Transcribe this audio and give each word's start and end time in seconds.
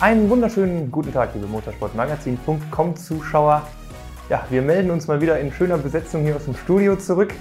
Einen 0.00 0.30
wunderschönen 0.30 0.90
guten 0.92 1.12
Tag, 1.12 1.30
liebe 1.34 1.46
Motorsportmagazin.com 1.46 2.96
Zuschauer. 2.96 3.62
Ja, 4.28 4.44
wir 4.50 4.62
melden 4.62 4.90
uns 4.90 5.08
mal 5.08 5.20
wieder 5.20 5.38
in 5.40 5.50
schöner 5.52 5.78
Besetzung 5.78 6.22
hier 6.22 6.36
aus 6.36 6.44
dem 6.44 6.54
Studio 6.54 6.96
zurück. 6.96 7.34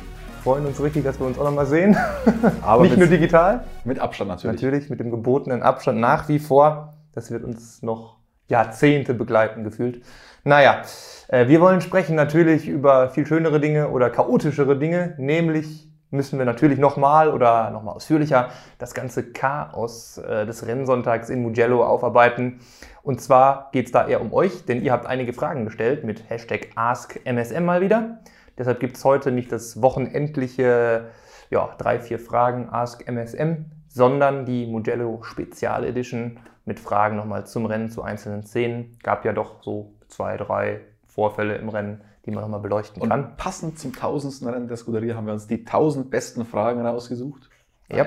Freuen 0.43 0.65
uns 0.65 0.81
richtig, 0.81 1.03
dass 1.03 1.19
wir 1.19 1.27
uns 1.27 1.37
auch 1.37 1.43
noch 1.43 1.53
mal 1.53 1.65
sehen. 1.65 1.95
Aber 2.61 2.83
Nicht 2.83 2.91
mit- 2.97 2.99
nur 2.99 3.07
digital, 3.09 3.63
Mit 3.83 3.99
Abstand 3.99 4.29
natürlich. 4.29 4.55
natürlich 4.61 4.89
mit 4.89 4.99
dem 4.99 5.11
gebotenen 5.11 5.61
Abstand 5.61 5.99
nach 5.99 6.27
wie 6.29 6.39
vor. 6.39 6.93
Das 7.13 7.29
wird 7.31 7.43
uns 7.43 7.81
noch 7.83 8.17
Jahrzehnte 8.47 9.13
begleiten 9.13 9.63
gefühlt. 9.63 10.01
Naja, 10.43 10.81
äh, 11.27 11.47
wir 11.47 11.59
wollen 11.61 11.81
sprechen 11.81 12.15
natürlich 12.15 12.67
über 12.67 13.09
viel 13.09 13.25
schönere 13.27 13.59
Dinge 13.59 13.89
oder 13.89 14.09
chaotischere 14.09 14.77
Dinge, 14.79 15.13
nämlich 15.17 15.86
müssen 16.09 16.39
wir 16.39 16.45
natürlich 16.45 16.79
nochmal 16.79 17.29
oder 17.29 17.69
nochmal 17.71 17.95
ausführlicher 17.95 18.49
das 18.77 18.93
ganze 18.93 19.31
Chaos 19.31 20.17
äh, 20.17 20.45
des 20.45 20.65
Rennsonntags 20.65 21.29
in 21.29 21.41
Mugello 21.41 21.85
aufarbeiten. 21.85 22.59
Und 23.03 23.21
zwar 23.21 23.69
geht 23.71 23.87
es 23.87 23.91
da 23.91 24.07
eher 24.07 24.21
um 24.21 24.33
euch, 24.33 24.65
denn 24.65 24.81
ihr 24.81 24.91
habt 24.91 25.05
einige 25.05 25.33
Fragen 25.33 25.65
gestellt 25.65 26.03
mit 26.03 26.29
Hashtag 26.29 26.69
AskMSM 26.75 27.63
mal 27.63 27.81
wieder. 27.81 28.19
Deshalb 28.57 28.79
gibt 28.79 28.97
es 28.97 29.05
heute 29.05 29.31
nicht 29.31 29.51
das 29.51 29.81
wochenendliche, 29.81 31.09
ja, 31.49 31.69
drei, 31.77 31.99
vier 31.99 32.19
Fragen 32.19 32.69
AskMSM, 32.69 33.65
sondern 33.87 34.45
die 34.45 34.65
Mugello 34.65 35.21
Spezial 35.23 35.85
Edition 35.85 36.39
mit 36.65 36.79
Fragen 36.79 37.15
nochmal 37.15 37.45
zum 37.45 37.65
Rennen, 37.65 37.89
zu 37.89 38.01
einzelnen 38.01 38.43
Szenen. 38.43 38.97
Gab 39.03 39.25
ja 39.25 39.33
doch 39.33 39.63
so 39.63 39.93
zwei, 40.07 40.37
drei 40.37 40.81
Vorfälle 41.05 41.55
im 41.55 41.69
Rennen, 41.69 42.01
die 42.27 42.31
man 42.31 42.41
nochmal 42.43 42.59
beleuchten 42.59 43.01
Und 43.01 43.09
kann. 43.09 43.37
passend 43.37 43.79
zum 43.79 43.93
tausendsten 43.93 44.47
Rennen 44.47 44.67
der 44.67 44.77
Scuderia 44.77 45.15
haben 45.15 45.25
wir 45.25 45.33
uns 45.33 45.47
die 45.47 45.63
tausend 45.63 46.11
besten 46.11 46.45
Fragen 46.45 46.85
rausgesucht. 46.85 47.49
Ja. 47.89 48.05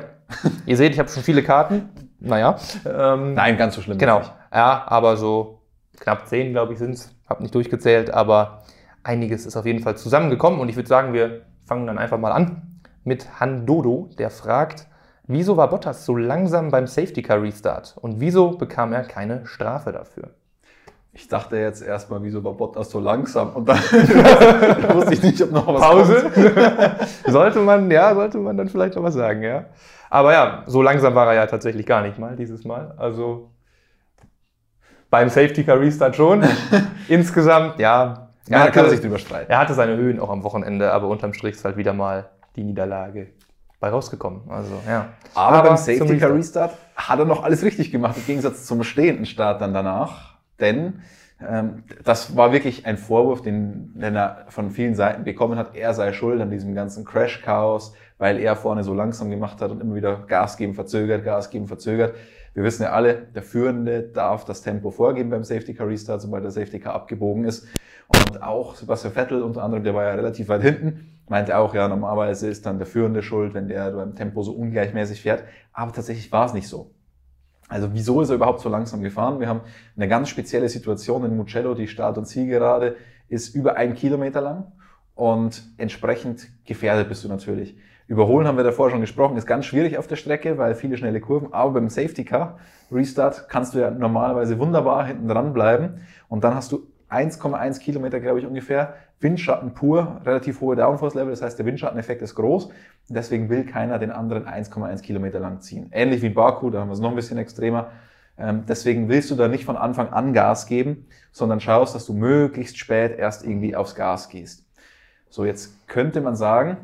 Ihr 0.67 0.77
seht, 0.77 0.93
ich 0.93 0.99
habe 0.99 1.09
schon 1.09 1.23
viele 1.23 1.43
Karten. 1.43 1.89
Naja. 2.21 2.59
Ähm, 2.85 3.35
Nein, 3.35 3.57
ganz 3.57 3.75
so 3.75 3.81
schlimm. 3.81 3.97
Genau. 3.97 4.19
nicht. 4.19 4.33
Ja, 4.53 4.85
aber 4.87 5.17
so 5.17 5.63
knapp 5.99 6.29
zehn, 6.29 6.53
glaube 6.53 6.75
ich, 6.75 6.79
sind 6.79 6.93
es. 6.93 7.15
Hab 7.27 7.41
nicht 7.41 7.55
durchgezählt, 7.55 8.13
aber 8.13 8.63
einiges 9.03 9.47
ist 9.47 9.57
auf 9.57 9.65
jeden 9.65 9.81
Fall 9.81 9.97
zusammengekommen. 9.97 10.61
Und 10.61 10.69
ich 10.69 10.77
würde 10.77 10.89
sagen, 10.89 11.15
wir 11.15 11.47
fangen 11.65 11.87
dann 11.87 11.99
einfach 11.99 12.19
mal 12.19 12.33
an 12.33 12.81
mit 13.05 13.41
Han 13.41 13.65
Dodo, 13.65 14.11
der 14.19 14.29
fragt, 14.29 14.87
wieso 15.27 15.57
war 15.57 15.71
Bottas 15.71 16.05
so 16.05 16.15
langsam 16.15 16.71
beim 16.71 16.87
Safety 16.87 17.23
Car 17.23 17.41
Restart 17.41 17.97
und 18.01 18.21
wieso 18.21 18.51
bekam 18.51 18.93
er 18.93 19.05
keine 19.05 19.47
Strafe 19.47 19.93
dafür? 19.93 20.31
Ich 21.21 21.29
dachte 21.29 21.57
jetzt 21.59 21.83
erstmal, 21.83 22.23
wieso 22.23 22.43
war 22.43 22.55
Bottas 22.55 22.89
so 22.91 22.99
langsam? 22.99 23.51
Und 23.51 23.69
dann 23.69 23.79
da 23.93 24.95
wusste 24.95 25.13
ich 25.13 25.23
nicht, 25.23 25.43
ob 25.43 25.53
noch 25.53 25.67
was 25.67 25.81
Pause? 25.83 26.31
sollte 27.27 27.59
man, 27.61 27.91
ja, 27.91 28.15
sollte 28.15 28.39
man 28.39 28.57
dann 28.57 28.69
vielleicht 28.71 28.97
noch 28.97 29.03
was 29.03 29.13
sagen, 29.15 29.43
ja. 29.43 29.67
Aber 30.09 30.33
ja, 30.33 30.63
so 30.67 30.81
langsam 30.81 31.15
war 31.15 31.27
er 31.29 31.35
ja 31.35 31.47
tatsächlich 31.47 31.85
gar 31.85 32.01
nicht 32.01 32.19
mal 32.19 32.37
dieses 32.37 32.65
Mal. 32.65 32.95
Also 32.97 33.51
beim 35.11 35.29
Safety 35.29 35.63
Car 35.63 35.79
Restart 35.79 36.17
schon. 36.17 36.43
Insgesamt, 37.09 37.79
ja. 37.79 38.31
Kann 38.49 38.59
man 38.61 38.69
hatte- 38.75 38.91
sich 38.91 39.01
drüber 39.03 39.19
streiten. 39.19 39.51
Er 39.53 39.59
hatte 39.59 39.75
seine 39.75 39.97
Höhen 39.97 40.19
auch 40.21 40.31
am 40.31 40.43
Wochenende, 40.43 40.91
aber 40.91 41.09
unterm 41.09 41.35
Strich 41.35 41.55
ist 41.57 41.65
halt 41.67 41.77
wieder 41.77 41.93
mal 41.93 42.31
die 42.57 42.65
Niederlage 42.65 43.29
bei 43.79 43.91
rausgekommen. 43.91 44.51
Also, 44.51 44.73
ja. 44.89 45.09
Aber, 45.35 45.59
Aber 45.59 45.69
beim 45.69 45.77
Safety 45.77 46.19
Car 46.19 46.35
Restart. 46.35 46.71
Restart 46.71 46.73
hat 46.97 47.19
er 47.19 47.25
noch 47.27 47.43
alles 47.45 47.63
richtig 47.63 47.93
gemacht, 47.93 48.17
im 48.17 48.27
Gegensatz 48.27 48.65
zum 48.65 48.83
stehenden 48.85 49.27
Start 49.27 49.61
dann 49.61 49.75
danach. 49.75 50.30
Denn 50.61 51.01
ähm, 51.47 51.85
das 52.05 52.37
war 52.37 52.53
wirklich 52.53 52.87
ein 52.87 52.97
Vorwurf, 52.99 53.43
den, 53.43 53.95
er 54.01 54.47
von 54.49 54.71
vielen 54.71 54.95
Seiten 54.95 55.25
bekommen 55.25 55.59
hat. 55.59 55.75
Er 55.75 55.95
sei 55.95 56.13
schuld 56.13 56.41
an 56.41 56.51
diesem 56.51 56.75
ganzen 56.75 57.05
Crash-Chaos, 57.05 57.95
weil 58.19 58.39
er 58.39 58.57
vorne 58.57 58.85
so 58.85 58.95
langsam 58.95 59.31
gemacht 59.31 59.61
hat 59.61 59.71
und 59.71 59.81
immer 59.81 59.95
wieder 59.95 60.25
Gas 60.27 60.57
geben, 60.57 60.75
verzögert, 60.75 61.25
Gas 61.25 61.51
geben, 61.51 61.67
verzögert. 61.67 62.15
Wir 62.53 62.65
wissen 62.65 62.83
ja 62.83 62.91
alle, 62.91 63.15
der 63.15 63.43
Führende 63.43 64.03
darf 64.03 64.45
das 64.45 64.63
Tempo 64.63 64.91
vorgeben 64.91 65.31
beim 65.31 65.45
Safety 65.45 65.73
Car 65.73 65.89
Restart, 65.89 66.21
sobald 66.21 66.45
der 66.45 66.51
Safety 66.51 66.81
Car 66.81 66.95
abgebogen 66.95 67.45
ist. 67.45 67.67
Und 68.09 68.43
auch 68.43 68.75
Sebastian 68.75 69.15
Vettel 69.15 69.43
unter 69.43 69.63
anderem, 69.63 69.85
der 69.85 69.95
war 69.95 70.05
ja 70.05 70.15
relativ 70.15 70.49
weit 70.49 70.63
hinten, 70.63 71.21
meinte 71.29 71.57
auch, 71.57 71.75
ja, 71.75 71.87
normalerweise 71.87 72.49
ist 72.49 72.67
dann 72.67 72.79
der 72.79 72.89
Führende 72.89 73.23
schuld, 73.23 73.55
wenn 73.55 73.69
der 73.69 73.93
beim 73.93 74.17
Tempo 74.17 74.43
so 74.43 74.53
ungleichmäßig 74.53 75.23
fährt. 75.23 75.45
Aber 75.73 75.93
tatsächlich 75.93 76.31
war 76.33 76.47
es 76.47 76.53
nicht 76.53 76.67
so. 76.67 76.91
Also 77.71 77.95
wieso 77.95 78.21
ist 78.21 78.31
er 78.31 78.35
überhaupt 78.35 78.61
so 78.61 78.69
langsam 78.69 79.01
gefahren? 79.01 79.39
Wir 79.39 79.49
haben 79.49 79.61
eine 79.97 80.09
ganz 80.09 80.29
spezielle 80.29 80.69
Situation 80.69 81.25
in 81.25 81.37
Mugello. 81.37 81.75
Die 81.75 81.87
Start- 81.87 82.19
und 82.19 82.27
Zielgerade 82.27 82.97
ist 83.29 83.55
über 83.55 83.77
einen 83.77 83.95
Kilometer 83.95 84.41
lang 84.41 84.73
und 85.15 85.63
entsprechend 85.79 86.49
gefährdet 86.65 87.09
bist 87.09 87.23
du 87.23 87.29
natürlich. 87.29 87.77
Überholen 88.09 88.49
haben 88.49 88.57
wir 88.57 88.65
davor 88.65 88.91
schon 88.91 89.01
gesprochen, 89.01 89.37
ist 89.37 89.47
ganz 89.47 89.67
schwierig 89.67 89.97
auf 89.97 90.09
der 90.09 90.17
Strecke, 90.17 90.59
weil 90.59 90.75
viele 90.75 90.97
schnelle 90.97 91.21
Kurven, 91.21 91.53
aber 91.53 91.75
beim 91.75 91.89
Safety 91.89 92.25
Car 92.25 92.59
Restart 92.91 93.49
kannst 93.49 93.75
du 93.75 93.79
ja 93.79 93.93
normalerweise 93.93 94.59
wunderbar 94.59 95.07
hinten 95.07 95.29
dran 95.29 95.53
bleiben 95.53 96.01
und 96.29 96.43
dann 96.43 96.57
hast 96.57 96.73
du 96.73 96.89
1,1 97.11 97.81
Kilometer, 97.81 98.21
glaube 98.21 98.41
ich, 98.41 98.47
ungefähr 98.47 98.95
Windschatten 99.21 99.75
pur, 99.75 100.21
relativ 100.25 100.61
hohe 100.61 100.77
Downforce-Level, 100.77 101.31
das 101.31 101.43
heißt, 101.43 101.59
der 101.59 101.67
Windschatteneffekt 101.67 102.23
ist 102.23 102.35
groß 102.35 102.71
deswegen 103.11 103.49
will 103.49 103.65
keiner 103.65 103.99
den 103.99 104.11
anderen 104.11 104.47
1,1 104.47 105.03
Kilometer 105.03 105.41
lang 105.41 105.61
ziehen. 105.61 105.89
Ähnlich 105.93 106.23
wie 106.23 106.27
in 106.27 106.35
Baku, 106.35 106.71
da 106.71 106.81
haben 106.81 106.89
wir 106.89 106.95
es 106.95 107.01
noch 107.01 107.11
ein 107.11 107.17
bisschen 107.17 107.39
extremer. 107.39 107.91
Ähm, 108.39 108.65
deswegen 108.67 109.09
willst 109.09 109.31
du 109.31 109.35
da 109.35 109.49
nicht 109.49 109.65
von 109.65 109.77
Anfang 109.77 110.09
an 110.11 110.33
Gas 110.33 110.67
geben, 110.67 111.07
sondern 111.33 111.61
schaust, 111.61 111.95
dass 111.95 112.07
du 112.07 112.15
möglichst 112.15 112.79
spät 112.79 113.19
erst 113.19 113.45
irgendwie 113.45 113.77
aufs 113.77 113.95
Gas 113.95 114.29
gehst. 114.29 114.65
So, 115.29 115.45
jetzt 115.45 115.87
könnte 115.89 116.21
man 116.21 116.37
sagen, 116.37 116.79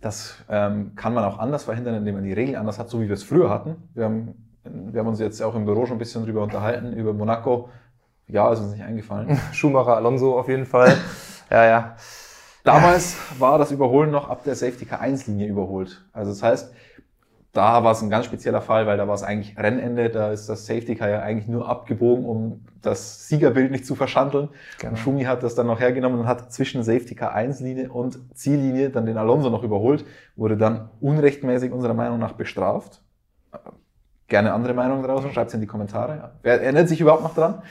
das 0.00 0.42
ähm, 0.48 0.92
kann 0.96 1.14
man 1.14 1.24
auch 1.24 1.38
anders 1.38 1.64
verhindern, 1.64 1.94
indem 1.94 2.16
man 2.16 2.24
die 2.24 2.32
Regeln 2.32 2.56
anders 2.56 2.78
hat, 2.78 2.88
so 2.88 3.00
wie 3.00 3.06
wir 3.06 3.14
es 3.14 3.22
früher 3.22 3.48
hatten. 3.48 3.76
Wir 3.94 4.04
haben, 4.04 4.34
wir 4.64 5.00
haben 5.00 5.08
uns 5.08 5.20
jetzt 5.20 5.40
auch 5.42 5.54
im 5.54 5.64
Büro 5.64 5.86
schon 5.86 5.96
ein 5.96 5.98
bisschen 5.98 6.24
drüber 6.24 6.42
unterhalten, 6.42 6.92
über 6.94 7.12
Monaco. 7.12 7.68
Ja, 8.28 8.52
ist 8.52 8.60
uns 8.60 8.72
nicht 8.72 8.84
eingefallen. 8.84 9.38
Schumacher, 9.52 9.96
Alonso 9.96 10.38
auf 10.38 10.48
jeden 10.48 10.66
Fall. 10.66 10.96
ja, 11.50 11.64
ja. 11.64 11.96
Damals 12.64 13.16
war 13.38 13.58
das 13.58 13.70
Überholen 13.70 14.10
noch 14.10 14.30
ab 14.30 14.42
der 14.44 14.54
Safety 14.54 14.86
Car 14.86 15.00
1 15.00 15.26
Linie 15.26 15.48
überholt. 15.48 16.02
Also 16.14 16.30
das 16.30 16.42
heißt, 16.42 16.72
da 17.54 17.84
war 17.84 17.92
es 17.92 18.02
ein 18.02 18.10
ganz 18.10 18.26
spezieller 18.26 18.60
Fall, 18.60 18.86
weil 18.86 18.96
da 18.96 19.06
war 19.06 19.14
es 19.14 19.22
eigentlich 19.22 19.56
Rennende, 19.56 20.10
da 20.10 20.32
ist 20.32 20.48
das 20.48 20.66
Safety 20.66 20.96
Car 20.96 21.08
ja 21.08 21.20
eigentlich 21.20 21.46
nur 21.46 21.68
abgebogen, 21.68 22.24
um 22.24 22.64
das 22.82 23.28
Siegerbild 23.28 23.70
nicht 23.70 23.86
zu 23.86 23.94
verschandeln. 23.94 24.48
Genau. 24.78 24.90
Und 24.90 24.96
Schumi 24.98 25.24
hat 25.24 25.42
das 25.42 25.54
dann 25.54 25.68
noch 25.68 25.78
hergenommen 25.78 26.18
und 26.20 26.26
hat 26.26 26.52
zwischen 26.52 26.82
Safety 26.82 27.14
Car 27.14 27.32
1 27.32 27.60
Linie 27.60 27.92
und 27.92 28.18
Ziellinie 28.34 28.90
dann 28.90 29.06
den 29.06 29.18
Alonso 29.18 29.50
noch 29.50 29.62
überholt, 29.62 30.04
wurde 30.34 30.56
dann 30.56 30.90
unrechtmäßig 31.00 31.70
unserer 31.70 31.94
Meinung 31.94 32.18
nach 32.18 32.32
bestraft. 32.32 33.02
Gerne 34.26 34.52
andere 34.52 34.74
Meinung 34.74 35.02
draußen, 35.02 35.32
schreibt 35.32 35.48
es 35.48 35.54
in 35.54 35.60
die 35.60 35.66
Kommentare. 35.66 36.32
Wer 36.42 36.62
erinnert 36.62 36.88
sich 36.88 37.00
überhaupt 37.00 37.22
noch 37.22 37.34
dran? 37.34 37.62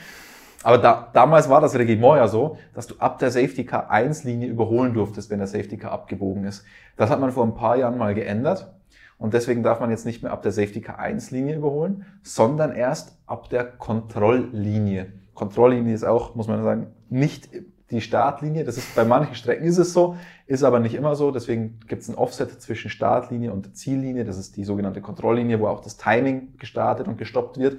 Aber 0.64 0.78
da, 0.78 1.10
damals 1.12 1.48
war 1.50 1.60
das 1.60 1.74
Reglement 1.74 2.16
ja 2.16 2.26
so, 2.26 2.56
dass 2.72 2.86
du 2.86 2.94
ab 2.98 3.18
der 3.18 3.30
Safety 3.30 3.64
Car 3.64 3.90
1 3.90 4.24
Linie 4.24 4.48
überholen 4.48 4.94
durftest, 4.94 5.30
wenn 5.30 5.38
der 5.38 5.46
Safety 5.46 5.76
Car 5.76 5.92
abgebogen 5.92 6.44
ist. 6.44 6.64
Das 6.96 7.10
hat 7.10 7.20
man 7.20 7.32
vor 7.32 7.44
ein 7.44 7.54
paar 7.54 7.76
Jahren 7.76 7.98
mal 7.98 8.14
geändert. 8.14 8.72
Und 9.18 9.34
deswegen 9.34 9.62
darf 9.62 9.80
man 9.80 9.90
jetzt 9.90 10.06
nicht 10.06 10.22
mehr 10.22 10.32
ab 10.32 10.42
der 10.42 10.52
Safety 10.52 10.80
Car 10.80 10.98
1 10.98 11.30
Linie 11.30 11.56
überholen, 11.56 12.06
sondern 12.22 12.72
erst 12.72 13.18
ab 13.26 13.50
der 13.50 13.64
Kontrolllinie. 13.64 15.12
Kontrolllinie 15.34 15.94
ist 15.94 16.04
auch, 16.04 16.34
muss 16.34 16.48
man 16.48 16.62
sagen, 16.64 16.86
nicht 17.10 17.50
die 17.90 18.00
Startlinie. 18.00 18.64
Das 18.64 18.78
ist 18.78 18.94
bei 18.94 19.04
manchen 19.04 19.34
Strecken 19.34 19.66
ist 19.66 19.76
es 19.76 19.92
so, 19.92 20.16
ist 20.46 20.64
aber 20.64 20.80
nicht 20.80 20.94
immer 20.94 21.14
so. 21.14 21.30
Deswegen 21.30 21.78
gibt 21.86 22.02
es 22.02 22.08
ein 22.08 22.14
Offset 22.14 22.60
zwischen 22.62 22.90
Startlinie 22.90 23.52
und 23.52 23.76
Ziellinie. 23.76 24.24
Das 24.24 24.38
ist 24.38 24.56
die 24.56 24.64
sogenannte 24.64 25.02
Kontrolllinie, 25.02 25.60
wo 25.60 25.66
auch 25.66 25.80
das 25.80 25.98
Timing 25.98 26.56
gestartet 26.56 27.06
und 27.06 27.18
gestoppt 27.18 27.58
wird. 27.58 27.78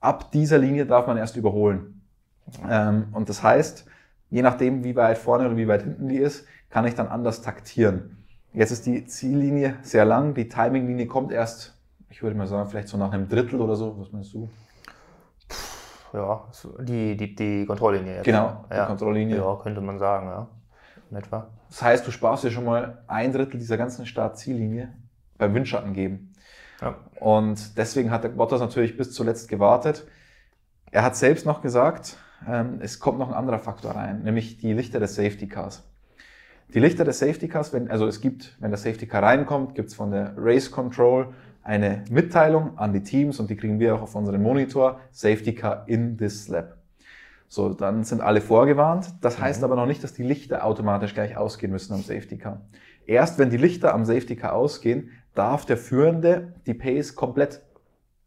Ab 0.00 0.32
dieser 0.32 0.58
Linie 0.58 0.86
darf 0.86 1.06
man 1.06 1.16
erst 1.16 1.36
überholen. 1.36 1.99
Ähm, 2.68 3.08
und 3.12 3.28
das 3.28 3.42
heißt, 3.42 3.86
je 4.30 4.42
nachdem, 4.42 4.84
wie 4.84 4.96
weit 4.96 5.18
vorne 5.18 5.46
oder 5.46 5.56
wie 5.56 5.68
weit 5.68 5.82
hinten 5.82 6.08
die 6.08 6.18
ist, 6.18 6.46
kann 6.70 6.86
ich 6.86 6.94
dann 6.94 7.08
anders 7.08 7.42
taktieren. 7.42 8.16
Jetzt 8.52 8.70
ist 8.70 8.86
die 8.86 9.04
Ziellinie 9.06 9.76
sehr 9.82 10.04
lang, 10.04 10.34
die 10.34 10.48
Timinglinie 10.48 11.06
kommt 11.06 11.32
erst, 11.32 11.76
ich 12.08 12.22
würde 12.22 12.36
mal 12.36 12.46
sagen, 12.46 12.68
vielleicht 12.68 12.88
so 12.88 12.96
nach 12.96 13.12
einem 13.12 13.28
Drittel 13.28 13.60
oder 13.60 13.76
so. 13.76 13.96
Was 13.98 14.10
meinst 14.12 14.34
du? 14.34 14.48
Ja, 16.12 16.44
die, 16.80 17.16
die, 17.16 17.34
die 17.36 17.66
Kontrolllinie 17.66 18.16
jetzt. 18.16 18.24
Genau, 18.24 18.64
die 18.70 18.74
ja. 18.74 18.86
Kontrolllinie. 18.86 19.36
Ja, 19.36 19.56
könnte 19.62 19.80
man 19.80 19.98
sagen, 19.98 20.26
ja. 20.26 20.48
In 21.10 21.16
etwa. 21.16 21.48
Das 21.68 21.82
heißt, 21.82 22.06
du 22.06 22.10
sparst 22.10 22.44
dir 22.44 22.50
schon 22.50 22.64
mal 22.64 23.02
ein 23.06 23.32
Drittel 23.32 23.58
dieser 23.58 23.76
ganzen 23.76 24.06
Start-Ziellinie 24.06 24.92
beim 25.38 25.54
Windschatten 25.54 25.92
geben. 25.92 26.32
Ja. 26.80 26.96
Und 27.20 27.76
deswegen 27.78 28.10
hat 28.10 28.24
der 28.24 28.30
Bottas 28.30 28.60
natürlich 28.60 28.96
bis 28.96 29.12
zuletzt 29.12 29.48
gewartet. 29.48 30.06
Er 30.90 31.04
hat 31.04 31.14
selbst 31.14 31.46
noch 31.46 31.62
gesagt, 31.62 32.16
es 32.80 33.00
kommt 33.00 33.18
noch 33.18 33.28
ein 33.28 33.34
anderer 33.34 33.58
Faktor 33.58 33.92
rein, 33.92 34.22
nämlich 34.22 34.58
die 34.58 34.72
Lichter 34.72 34.98
des 34.98 35.14
Safety 35.14 35.46
Cars. 35.46 35.84
Die 36.72 36.78
Lichter 36.80 37.04
des 37.04 37.18
Safety 37.18 37.48
Cars, 37.48 37.72
wenn, 37.72 37.90
also 37.90 38.06
es 38.06 38.20
gibt, 38.20 38.56
wenn 38.60 38.70
der 38.70 38.78
Safety 38.78 39.06
Car 39.06 39.24
reinkommt, 39.24 39.74
gibt 39.74 39.88
es 39.88 39.94
von 39.94 40.12
der 40.12 40.34
Race 40.36 40.70
Control 40.70 41.34
eine 41.62 42.04
Mitteilung 42.10 42.78
an 42.78 42.92
die 42.92 43.02
Teams 43.02 43.40
und 43.40 43.50
die 43.50 43.56
kriegen 43.56 43.80
wir 43.80 43.94
auch 43.94 44.02
auf 44.02 44.14
unseren 44.14 44.40
Monitor, 44.40 45.00
Safety 45.10 45.54
Car 45.54 45.84
in 45.88 46.16
this 46.16 46.48
lap. 46.48 46.76
So, 47.48 47.70
dann 47.70 48.04
sind 48.04 48.20
alle 48.20 48.40
vorgewarnt. 48.40 49.12
Das 49.20 49.40
heißt 49.40 49.64
aber 49.64 49.74
noch 49.74 49.86
nicht, 49.86 50.04
dass 50.04 50.14
die 50.14 50.22
Lichter 50.22 50.64
automatisch 50.64 51.12
gleich 51.12 51.36
ausgehen 51.36 51.72
müssen 51.72 51.92
am 51.92 52.02
Safety 52.02 52.38
Car. 52.38 52.60
Erst 53.04 53.40
wenn 53.40 53.50
die 53.50 53.56
Lichter 53.56 53.92
am 53.92 54.04
Safety 54.04 54.36
Car 54.36 54.54
ausgehen, 54.54 55.10
darf 55.34 55.66
der 55.66 55.76
Führende 55.76 56.54
die 56.66 56.74
Pace 56.74 57.16
komplett 57.16 57.62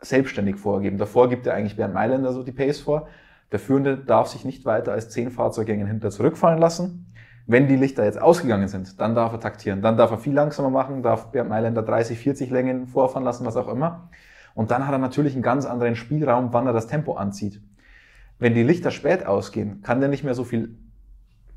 selbstständig 0.02 0.58
vorgeben. 0.58 0.98
Davor 0.98 1.30
gibt 1.30 1.48
er 1.48 1.54
eigentlich 1.54 1.78
Bernd 1.78 1.94
Mailänder 1.94 2.34
so 2.34 2.44
die 2.44 2.52
Pace 2.52 2.82
vor. 2.82 3.08
Der 3.54 3.60
Führende 3.60 3.98
darf 3.98 4.30
sich 4.30 4.46
nicht 4.46 4.66
weiter 4.66 4.94
als 4.94 5.12
zehn 5.12 5.30
Fahrzeuggänge 5.30 5.86
hinter 5.86 6.10
zurückfallen 6.10 6.58
lassen. 6.58 7.14
Wenn 7.46 7.68
die 7.68 7.76
Lichter 7.76 8.04
jetzt 8.04 8.20
ausgegangen 8.20 8.68
sind, 8.68 9.00
dann 9.00 9.14
darf 9.14 9.32
er 9.32 9.40
taktieren. 9.40 9.84
Dann 9.84 9.96
darf 9.96 10.10
er 10.10 10.18
viel 10.18 10.34
langsamer 10.34 10.72
machen, 10.72 11.04
darf 11.04 11.32
Bernd 11.32 11.50
Mailänder 11.50 11.84
30, 11.84 12.18
40 12.18 12.50
Längen 12.50 12.88
vorfahren 12.88 13.24
lassen, 13.24 13.46
was 13.46 13.56
auch 13.56 13.68
immer. 13.68 14.10
Und 14.56 14.72
dann 14.72 14.88
hat 14.88 14.94
er 14.94 14.98
natürlich 14.98 15.34
einen 15.34 15.44
ganz 15.44 15.68
anderen 15.68 15.96
Spielraum, 15.96 16.52
wann 16.52 16.66
er 16.66 16.74
das 16.74 16.88
Tempo 16.88 17.14
anzieht. 17.14 17.62
Wenn 18.40 18.56
die 18.56 18.64
Lichter 18.64 18.90
spät 18.90 19.28
ausgehen, 19.28 19.84
kann 19.84 20.00
der 20.00 20.10
nicht 20.10 20.24
mehr 20.24 20.34
so 20.34 20.44
viel, 20.44 20.76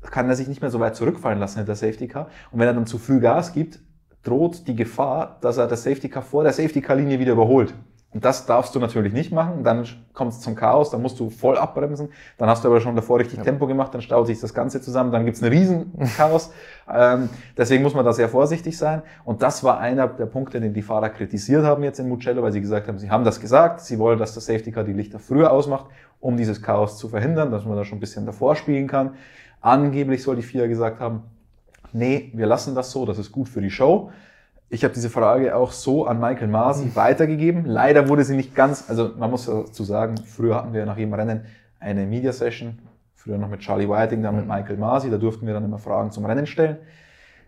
kann 0.01 0.29
er 0.29 0.35
sich 0.35 0.47
nicht 0.47 0.61
mehr 0.61 0.69
so 0.69 0.79
weit 0.79 0.95
zurückfallen 0.95 1.39
lassen 1.39 1.57
hinter 1.57 1.73
Safety 1.73 2.07
Car. 2.07 2.29
Und 2.51 2.59
wenn 2.59 2.67
er 2.67 2.75
dann 2.75 2.85
zu 2.85 2.99
früh 2.99 3.19
Gas 3.19 3.53
gibt, 3.53 3.79
droht 4.21 4.67
die 4.67 4.75
Gefahr, 4.75 5.39
dass 5.41 5.57
er 5.57 5.65
das 5.65 5.81
Safety 5.81 6.09
Car 6.09 6.21
vor 6.21 6.43
der 6.43 6.53
Safety 6.53 6.79
Car 6.79 6.97
Linie 6.97 7.17
wieder 7.17 7.31
überholt. 7.31 7.73
Und 8.13 8.23
das 8.23 8.45
darfst 8.45 8.73
du 8.73 8.79
natürlich 8.79 9.11
nicht 9.11 9.33
machen. 9.33 9.63
Dann 9.63 9.85
kommt 10.13 10.31
es 10.31 10.39
zum 10.39 10.55
Chaos, 10.55 10.89
dann 10.89 11.01
musst 11.01 11.19
du 11.19 11.29
voll 11.29 11.57
abbremsen. 11.57 12.09
Dann 12.37 12.49
hast 12.49 12.63
du 12.63 12.69
aber 12.69 12.79
schon 12.79 12.95
davor 12.95 13.19
richtig 13.19 13.39
ja. 13.39 13.43
Tempo 13.43 13.67
gemacht, 13.67 13.93
dann 13.93 14.01
staut 14.01 14.27
sich 14.27 14.39
das 14.39 14.53
Ganze 14.53 14.81
zusammen, 14.81 15.11
dann 15.11 15.25
gibt's 15.25 15.43
ein 15.43 15.49
Riesenchaos. 15.49 16.51
ähm, 16.91 17.29
deswegen 17.57 17.83
muss 17.83 17.93
man 17.93 18.05
da 18.05 18.13
sehr 18.13 18.29
vorsichtig 18.29 18.77
sein. 18.77 19.01
Und 19.25 19.41
das 19.41 19.63
war 19.63 19.79
einer 19.79 20.07
der 20.07 20.25
Punkte, 20.25 20.61
den 20.61 20.73
die 20.73 20.81
Fahrer 20.81 21.09
kritisiert 21.09 21.65
haben 21.65 21.83
jetzt 21.83 21.99
in 21.99 22.07
Mugello, 22.07 22.41
weil 22.41 22.53
sie 22.53 22.61
gesagt 22.61 22.87
haben, 22.87 22.97
sie 22.97 23.11
haben 23.11 23.25
das 23.25 23.41
gesagt, 23.41 23.81
sie 23.81 23.99
wollen, 23.99 24.19
dass 24.19 24.33
das 24.33 24.45
Safety 24.45 24.71
Car 24.71 24.85
die 24.85 24.93
Lichter 24.93 25.19
früher 25.19 25.51
ausmacht, 25.51 25.87
um 26.21 26.37
dieses 26.37 26.61
Chaos 26.61 26.97
zu 26.97 27.09
verhindern, 27.09 27.51
dass 27.51 27.65
man 27.65 27.75
da 27.75 27.83
schon 27.83 27.97
ein 27.97 28.01
bisschen 28.01 28.25
davor 28.25 28.55
spielen 28.55 28.87
kann. 28.87 29.15
Angeblich 29.59 30.23
soll 30.23 30.37
die 30.37 30.43
FIA 30.43 30.67
gesagt 30.67 31.01
haben, 31.01 31.23
nee, 31.91 32.31
wir 32.33 32.47
lassen 32.47 32.73
das 32.73 32.91
so, 32.91 33.05
das 33.05 33.17
ist 33.17 33.33
gut 33.33 33.49
für 33.49 33.61
die 33.61 33.69
Show. 33.69 34.11
Ich 34.69 34.83
habe 34.83 34.93
diese 34.93 35.09
Frage 35.09 35.55
auch 35.55 35.71
so 35.71 36.05
an 36.05 36.19
Michael 36.19 36.49
Masi 36.49 36.91
weitergegeben. 36.93 37.63
Leider 37.63 38.09
wurde 38.09 38.25
sie 38.25 38.35
nicht 38.35 38.53
ganz, 38.53 38.89
also 38.89 39.11
man 39.17 39.31
muss 39.31 39.45
dazu 39.45 39.85
sagen, 39.85 40.15
früher 40.25 40.55
hatten 40.55 40.73
wir 40.73 40.85
nach 40.85 40.97
jedem 40.97 41.13
Rennen 41.13 41.45
eine 41.79 42.05
Media 42.05 42.33
Session, 42.33 42.79
früher 43.15 43.37
noch 43.37 43.47
mit 43.47 43.61
Charlie 43.61 43.87
Whiting, 43.87 44.21
dann 44.23 44.35
mit 44.35 44.45
mhm. 44.45 44.51
Michael 44.51 44.75
Masi, 44.75 45.09
da 45.09 45.17
durften 45.17 45.47
wir 45.47 45.53
dann 45.53 45.63
immer 45.63 45.79
Fragen 45.79 46.11
zum 46.11 46.25
Rennen 46.25 46.45
stellen. 46.45 46.77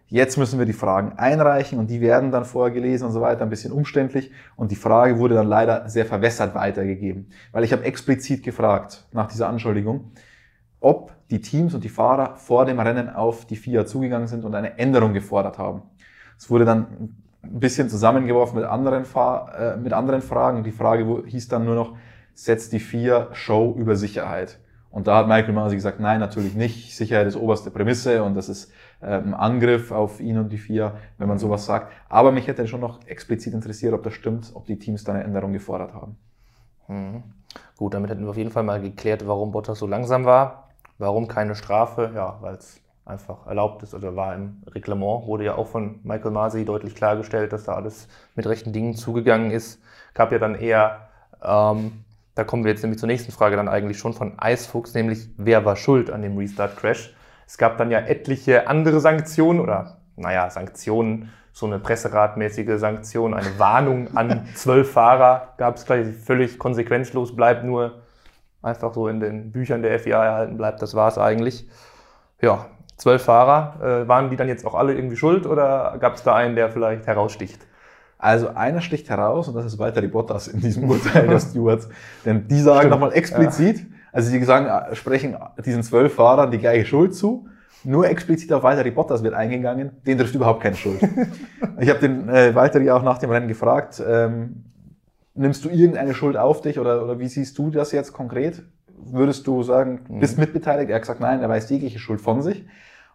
Jetzt 0.08 0.38
müssen 0.38 0.60
wir 0.60 0.66
die 0.66 0.74
Fragen 0.74 1.14
einreichen 1.18 1.78
und 1.78 1.90
die 1.90 2.00
werden 2.00 2.32
dann 2.32 2.46
vorgelesen 2.46 3.08
und 3.08 3.14
so 3.14 3.20
weiter, 3.20 3.44
ein 3.44 3.50
bisschen 3.50 3.74
umständlich. 3.74 4.32
Und 4.56 4.72
die 4.72 4.78
Frage 4.78 5.20
wurde 5.20 5.36
dann 5.36 5.48
leider 5.48 5.90
sehr 5.90 6.06
verwässert 6.06 6.56
weitergegeben, 6.56 7.30
weil 7.52 7.66
ich 7.66 7.74
habe 7.74 7.84
explizit 7.84 8.44
gefragt 8.44 9.06
nach 9.12 9.28
dieser 9.28 9.50
Anschuldigung, 9.50 10.12
ob 10.80 11.12
die 11.30 11.42
Teams 11.42 11.74
und 11.74 11.84
die 11.84 11.90
Fahrer 11.90 12.38
vor 12.38 12.66
dem 12.66 12.80
Rennen 12.80 13.10
auf 13.10 13.46
die 13.46 13.58
FIA 13.58 13.86
zugegangen 13.86 14.28
sind 14.28 14.46
und 14.46 14.56
eine 14.56 14.80
Änderung 14.80 15.14
gefordert 15.14 15.58
haben. 15.58 15.84
Es 16.40 16.50
wurde 16.50 16.66
dann 16.66 17.18
ein 17.44 17.60
bisschen 17.60 17.90
zusammengeworfen 17.90 18.58
mit 18.60 18.66
anderen, 18.68 19.06
Fahr 19.06 19.54
äh, 19.60 19.78
mit 19.78 19.94
anderen 19.94 20.22
Fragen. 20.22 20.64
Die 20.64 20.72
Frage 20.72 21.24
hieß 21.28 21.50
dann 21.50 21.66
nur 21.66 21.76
noch, 21.76 21.98
setzt 22.34 22.72
die 22.74 22.80
vier 22.80 23.28
Show 23.34 23.76
über 23.78 23.96
Sicherheit? 23.96 24.60
Und 24.90 25.06
da 25.08 25.18
hat 25.18 25.28
Michael 25.28 25.54
Masi 25.54 25.76
gesagt, 25.76 26.00
nein, 26.00 26.20
natürlich 26.20 26.56
nicht. 26.56 26.96
Sicherheit 26.96 27.28
ist 27.28 27.36
oberste 27.36 27.70
Prämisse 27.70 28.24
und 28.24 28.36
das 28.36 28.50
ist 28.50 28.72
äh, 29.02 29.08
ein 29.08 29.34
Angriff 29.36 29.92
auf 29.92 30.20
ihn 30.20 30.38
und 30.38 30.50
die 30.50 30.58
vier, 30.58 30.96
wenn 31.18 31.28
man 31.28 31.38
sowas 31.38 31.66
sagt. 31.66 31.92
Aber 32.08 32.32
mich 32.32 32.48
hätte 32.48 32.68
schon 32.68 32.82
noch 32.82 33.06
explizit 33.06 33.54
interessiert, 33.54 33.94
ob 33.94 34.02
das 34.02 34.14
stimmt, 34.14 34.52
ob 34.56 34.66
die 34.66 34.80
Teams 34.80 35.04
da 35.04 35.14
eine 35.14 35.24
Änderung 35.24 35.54
gefordert 35.54 35.94
haben. 35.94 36.18
Mhm. 36.88 37.24
Gut, 37.78 37.94
damit 37.94 38.10
hätten 38.10 38.24
wir 38.24 38.32
auf 38.32 38.38
jeden 38.38 38.52
Fall 38.52 38.64
mal 38.64 38.82
geklärt, 38.82 39.28
warum 39.28 39.52
Bottas 39.52 39.78
so 39.78 39.86
langsam 39.86 40.26
war. 40.26 40.70
Warum 40.98 41.28
keine 41.28 41.56
Strafe? 41.56 42.12
Ja, 42.16 42.38
weil 42.42 42.56
es 42.56 42.82
einfach 43.10 43.48
erlaubt 43.48 43.84
ist 43.84 43.94
oder 43.94 44.16
war 44.16 44.36
im 44.36 44.64
Reglement, 44.74 45.28
wurde 45.28 45.46
ja 45.46 45.56
auch 45.56 45.68
von 45.68 46.00
Michael 46.04 46.32
Masi 46.32 46.66
deutlich 46.66 46.96
klargestellt, 46.96 47.52
dass 47.52 47.66
da 47.66 47.74
alles 47.74 48.08
mit 48.36 48.48
rechten 48.48 48.72
Dingen 48.72 48.96
zugegangen 48.96 49.52
ist. 49.52 49.82
Gab 50.14 50.32
ja 50.32 50.40
dann 50.40 50.56
eher, 50.56 51.10
ähm, 51.44 52.04
da 52.36 52.44
kommen 52.44 52.64
wir 52.64 52.72
jetzt 52.72 52.84
nämlich 52.84 53.00
zur 53.00 53.08
nächsten 53.08 53.32
Frage 53.32 53.56
dann 53.56 53.68
eigentlich 53.68 53.98
schon 53.98 54.14
von 54.14 54.38
Eisfuchs, 54.38 54.94
nämlich 54.94 55.30
wer 55.38 55.66
war 55.66 55.76
schuld 55.76 56.12
an 56.12 56.22
dem 56.22 56.38
Restart-Crash? 56.38 57.14
Es 57.46 57.58
gab 57.58 57.78
dann 57.78 57.92
ja 57.92 58.00
etliche 58.00 58.68
andere 58.68 59.00
Sanktionen 59.00 59.60
oder, 59.60 59.98
naja, 60.16 60.50
Sanktionen, 60.50 61.32
so 61.52 61.66
eine 61.66 61.80
presseratmäßige 61.80 62.80
Sanktion, 62.80 63.34
eine 63.34 63.60
Warnung 63.60 64.16
an 64.16 64.48
zwölf 64.56 64.92
Fahrer 64.92 65.54
gab 65.58 65.76
es 65.76 65.86
gleich 65.86 66.08
völlig 66.16 66.60
konsequenzlos, 66.60 67.36
bleibt 67.36 67.64
nur 67.66 68.04
einfach 68.62 68.94
so 68.94 69.08
in 69.08 69.20
den 69.20 69.52
Büchern 69.52 69.82
der 69.82 70.00
FIA 70.00 70.24
erhalten 70.24 70.58
bleibt, 70.58 70.82
das 70.82 70.94
war 70.96 71.08
es 71.08 71.18
eigentlich. 71.18 71.68
Ja, 72.42 72.68
zwölf 73.00 73.24
Fahrer, 73.24 74.04
äh, 74.04 74.08
waren 74.08 74.30
die 74.30 74.36
dann 74.36 74.48
jetzt 74.48 74.66
auch 74.66 74.76
alle 74.76 74.94
irgendwie 74.94 75.16
schuld 75.16 75.48
oder 75.48 75.98
gab 76.00 76.16
es 76.16 76.24
da 76.24 76.36
einen, 76.36 76.56
der 76.56 76.70
vielleicht 76.70 77.08
heraussticht? 77.08 77.66
Also 78.20 78.50
einer 78.50 78.82
sticht 78.82 79.10
heraus 79.10 79.48
und 79.48 79.56
das 79.56 79.66
ist 79.66 79.80
weiter 79.80 80.02
die 80.02 80.08
Bottas 80.08 80.50
in 80.50 80.60
diesem 80.60 80.90
Urteil 80.90 81.28
der 81.28 81.40
Stewards. 81.40 81.88
Denn 82.26 82.48
die 82.48 82.60
sagen 82.60 82.90
nochmal 82.90 83.14
explizit, 83.14 83.80
ja. 83.80 83.86
also 84.12 84.30
die 84.30 84.44
sagen, 84.44 84.66
äh, 84.66 84.94
sprechen 84.96 85.38
diesen 85.66 85.82
zwölf 85.84 86.14
Fahrern 86.14 86.52
die 86.52 86.60
gleiche 86.60 86.86
Schuld 86.86 87.16
zu. 87.16 87.48
Nur 87.86 88.10
explizit 88.10 88.52
auf 88.52 88.64
Valtteri 88.64 88.92
Bottas 88.92 89.24
wird 89.24 89.34
eingegangen, 89.34 89.92
den 90.06 90.18
trifft 90.18 90.36
überhaupt 90.36 90.62
keine 90.62 90.76
Schuld. 90.76 91.00
ich 91.80 91.90
habe 91.90 92.00
den 92.00 92.28
äh, 92.28 92.54
Valtteri 92.54 92.92
auch 92.92 93.04
nach 93.04 93.20
dem 93.20 93.30
Rennen 93.30 93.48
gefragt, 93.48 94.04
ähm, 94.06 94.66
nimmst 95.34 95.64
du 95.64 95.70
irgendeine 95.70 96.14
Schuld 96.14 96.36
auf 96.36 96.60
dich 96.60 96.78
oder, 96.78 97.02
oder 97.02 97.20
wie 97.20 97.30
siehst 97.30 97.58
du 97.58 97.70
das 97.70 97.94
jetzt 97.94 98.12
konkret? 98.12 98.64
Würdest 98.98 99.48
du 99.48 99.64
sagen, 99.64 100.02
bist 100.20 100.36
mhm. 100.36 100.42
mitbeteiligt? 100.42 100.90
Er 100.90 100.96
hat 100.96 101.04
gesagt, 101.04 101.22
nein, 101.22 101.42
er 101.42 101.48
weiß 101.48 101.70
jegliche 101.70 102.00
Schuld 102.00 102.20
von 102.20 102.42
sich. 102.42 102.66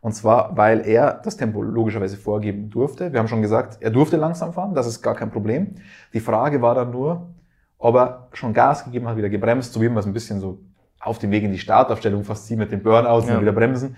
Und 0.04 0.12
zwar, 0.12 0.54
weil 0.54 0.86
er 0.86 1.14
das 1.24 1.38
Tempo 1.38 1.62
logischerweise 1.62 2.18
vorgeben 2.18 2.68
durfte. 2.68 3.10
Wir 3.10 3.20
haben 3.20 3.26
schon 3.26 3.40
gesagt, 3.40 3.78
er 3.80 3.90
durfte 3.90 4.18
langsam 4.18 4.52
fahren, 4.52 4.74
das 4.74 4.86
ist 4.86 5.00
gar 5.00 5.14
kein 5.14 5.30
Problem. 5.30 5.76
Die 6.12 6.20
Frage 6.20 6.60
war 6.60 6.74
dann 6.74 6.90
nur, 6.90 7.30
ob 7.78 7.94
er 7.94 8.28
schon 8.34 8.52
Gas 8.52 8.84
gegeben 8.84 9.08
hat, 9.08 9.16
wieder 9.16 9.30
gebremst, 9.30 9.72
so 9.72 9.80
wie 9.80 9.88
man 9.88 9.96
es 9.96 10.04
ein 10.04 10.12
bisschen 10.12 10.40
so 10.40 10.58
auf 11.00 11.18
dem 11.20 11.30
Weg 11.30 11.42
in 11.42 11.52
die 11.52 11.58
Startaufstellung 11.58 12.22
fast 12.22 12.46
sieht 12.46 12.58
mit 12.58 12.70
den 12.70 12.82
Burnouts 12.82 13.28
ja. 13.28 13.36
und 13.36 13.40
wieder 13.40 13.52
bremsen. 13.52 13.96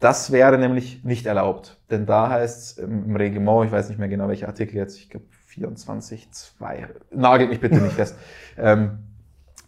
Das 0.00 0.32
wäre 0.32 0.58
nämlich 0.58 1.04
nicht 1.04 1.24
erlaubt. 1.24 1.78
Denn 1.88 2.04
da 2.04 2.30
heißt 2.30 2.58
es 2.58 2.78
im 2.78 3.14
Reglement, 3.14 3.64
ich 3.64 3.70
weiß 3.70 3.90
nicht 3.90 3.98
mehr 3.98 4.08
genau 4.08 4.26
welcher 4.26 4.48
Artikel 4.48 4.74
jetzt, 4.74 4.98
ich 4.98 5.08
glaube 5.08 5.26
24.2, 5.54 6.88
nagelt 7.12 7.50
mich 7.50 7.60
bitte 7.60 7.76
nicht 7.76 7.94
fest, 7.94 8.16
ähm, 8.58 8.98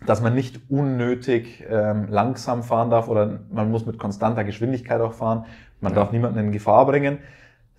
dass 0.07 0.21
man 0.23 0.35
nicht 0.35 0.61
unnötig 0.71 1.65
ähm, 1.69 2.09
langsam 2.09 2.63
fahren 2.63 2.91
darf 2.91 3.09
oder 3.09 3.41
man 3.53 3.71
muss 3.71 3.87
mit 3.87 3.99
konstanter 3.99 4.45
Geschwindigkeit 4.45 5.01
auch 5.01 5.13
fahren. 5.13 5.45
Man 5.81 5.93
ja. 5.93 6.01
darf 6.01 6.13
niemanden 6.13 6.39
in 6.39 6.53
Gefahr 6.53 6.87
bringen. 6.87 7.19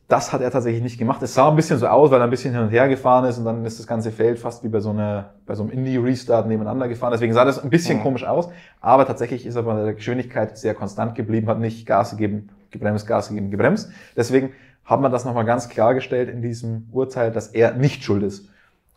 Das 0.07 0.33
hat 0.33 0.41
er 0.41 0.51
tatsächlich 0.51 0.83
nicht 0.83 0.97
gemacht. 0.97 1.21
Es 1.23 1.33
sah 1.33 1.49
ein 1.49 1.55
bisschen 1.55 1.79
so 1.79 1.87
aus, 1.87 2.11
weil 2.11 2.19
er 2.19 2.25
ein 2.25 2.29
bisschen 2.29 2.53
hin 2.53 2.63
und 2.63 2.69
her 2.69 2.89
gefahren 2.89 3.23
ist 3.25 3.37
und 3.37 3.45
dann 3.45 3.63
ist 3.65 3.79
das 3.79 3.87
ganze 3.87 4.11
Feld 4.11 4.39
fast 4.39 4.61
wie 4.63 4.67
bei 4.67 4.81
so, 4.81 4.89
einer, 4.89 5.29
bei 5.45 5.55
so 5.55 5.63
einem 5.63 5.71
Indie-Restart 5.71 6.47
nebeneinander 6.47 6.89
gefahren. 6.89 7.11
Deswegen 7.11 7.33
sah 7.33 7.45
das 7.45 7.63
ein 7.63 7.69
bisschen 7.69 7.97
ja. 7.97 8.03
komisch 8.03 8.25
aus. 8.25 8.49
Aber 8.81 9.07
tatsächlich 9.07 9.45
ist 9.45 9.55
er 9.55 9.63
bei 9.63 9.83
der 9.83 9.93
Geschwindigkeit 9.93 10.57
sehr 10.57 10.73
konstant 10.73 11.15
geblieben, 11.15 11.47
hat 11.47 11.59
nicht 11.59 11.85
Gas 11.85 12.11
gegeben, 12.11 12.49
gebremst, 12.71 13.07
Gas 13.07 13.29
gegeben, 13.29 13.51
gebremst. 13.51 13.89
Deswegen 14.17 14.51
hat 14.83 14.99
man 14.99 15.13
das 15.13 15.23
nochmal 15.23 15.45
ganz 15.45 15.69
klargestellt 15.69 16.29
in 16.29 16.41
diesem 16.41 16.89
Urteil, 16.91 17.31
dass 17.31 17.47
er 17.47 17.73
nicht 17.73 18.03
schuld 18.03 18.23
ist. 18.23 18.50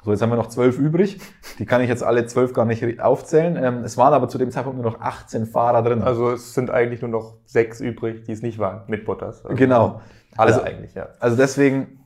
So, 0.04 0.11
jetzt 0.11 0.20
haben 0.20 0.30
wir 0.30 0.37
noch 0.37 0.49
zwölf 0.49 0.78
übrig. 0.78 1.18
Die 1.58 1.64
kann 1.64 1.80
ich 1.80 1.88
jetzt 1.88 2.02
alle 2.02 2.26
zwölf 2.26 2.52
gar 2.52 2.66
nicht 2.66 3.00
aufzählen. 3.00 3.56
Ähm, 3.56 3.84
es 3.84 3.96
waren 3.96 4.12
aber 4.12 4.28
zu 4.28 4.37
dem 4.37 4.50
Zeitpunkt 4.50 4.78
nur 4.78 4.90
noch 4.90 5.00
18 5.00 5.46
Fahrer 5.46 5.82
drin. 5.82 6.02
Also 6.02 6.32
es 6.32 6.52
sind 6.52 6.70
eigentlich 6.70 7.00
nur 7.00 7.11
noch 7.11 7.38
sechs 7.46 7.80
übrig, 7.80 8.25
die 8.25 8.32
es 8.32 8.42
nicht 8.42 8.58
waren, 8.58 8.82
mit 8.87 9.06
Bottas. 9.06 9.44
Also 9.44 9.56
genau. 9.56 10.02
Alle 10.37 10.52
also, 10.52 10.62
eigentlich, 10.62 10.94
ja. 10.94 11.08
Also 11.20 11.37
deswegen, 11.37 12.00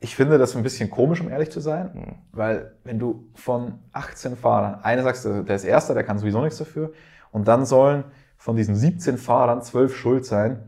ich 0.00 0.16
finde 0.16 0.36
das 0.36 0.56
ein 0.56 0.64
bisschen 0.64 0.90
komisch, 0.90 1.20
um 1.20 1.28
ehrlich 1.28 1.50
zu 1.50 1.60
sein, 1.60 1.90
mhm. 1.94 2.14
weil 2.32 2.72
wenn 2.82 2.98
du 2.98 3.28
von 3.34 3.78
18 3.92 4.36
Fahrern, 4.36 4.80
einer 4.82 5.04
sagst, 5.04 5.24
der 5.24 5.48
ist 5.48 5.64
Erster, 5.64 5.94
der 5.94 6.02
kann 6.02 6.18
sowieso 6.18 6.42
nichts 6.42 6.58
dafür, 6.58 6.92
und 7.30 7.46
dann 7.46 7.66
sollen 7.66 8.04
von 8.36 8.56
diesen 8.56 8.74
17 8.74 9.16
Fahrern 9.16 9.62
zwölf 9.62 9.94
schuld 9.96 10.24
sein, 10.24 10.60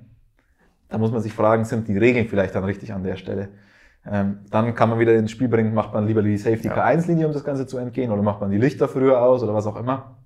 da 0.88 0.98
muss 0.98 1.10
man 1.10 1.22
sich 1.22 1.32
fragen, 1.32 1.64
sind 1.64 1.88
die 1.88 1.98
Regeln 1.98 2.28
vielleicht 2.28 2.54
dann 2.54 2.64
richtig 2.64 2.92
an 2.92 3.02
der 3.02 3.16
Stelle? 3.16 3.48
Ähm, 4.06 4.40
dann 4.50 4.74
kann 4.74 4.88
man 4.88 4.98
wieder 4.98 5.14
ins 5.14 5.30
Spiel 5.30 5.48
bringen, 5.48 5.74
macht 5.74 5.92
man 5.92 6.06
lieber 6.06 6.22
die 6.22 6.38
Safety 6.38 6.68
Car 6.68 6.84
1 6.84 7.06
Linie, 7.06 7.26
um 7.26 7.32
das 7.32 7.44
Ganze 7.44 7.66
zu 7.66 7.76
entgehen, 7.76 8.10
oder 8.10 8.22
macht 8.22 8.40
man 8.40 8.50
die 8.50 8.56
Lichter 8.56 8.88
früher 8.88 9.22
aus 9.22 9.42
oder 9.42 9.52
was 9.52 9.66
auch 9.66 9.76
immer. 9.76 10.16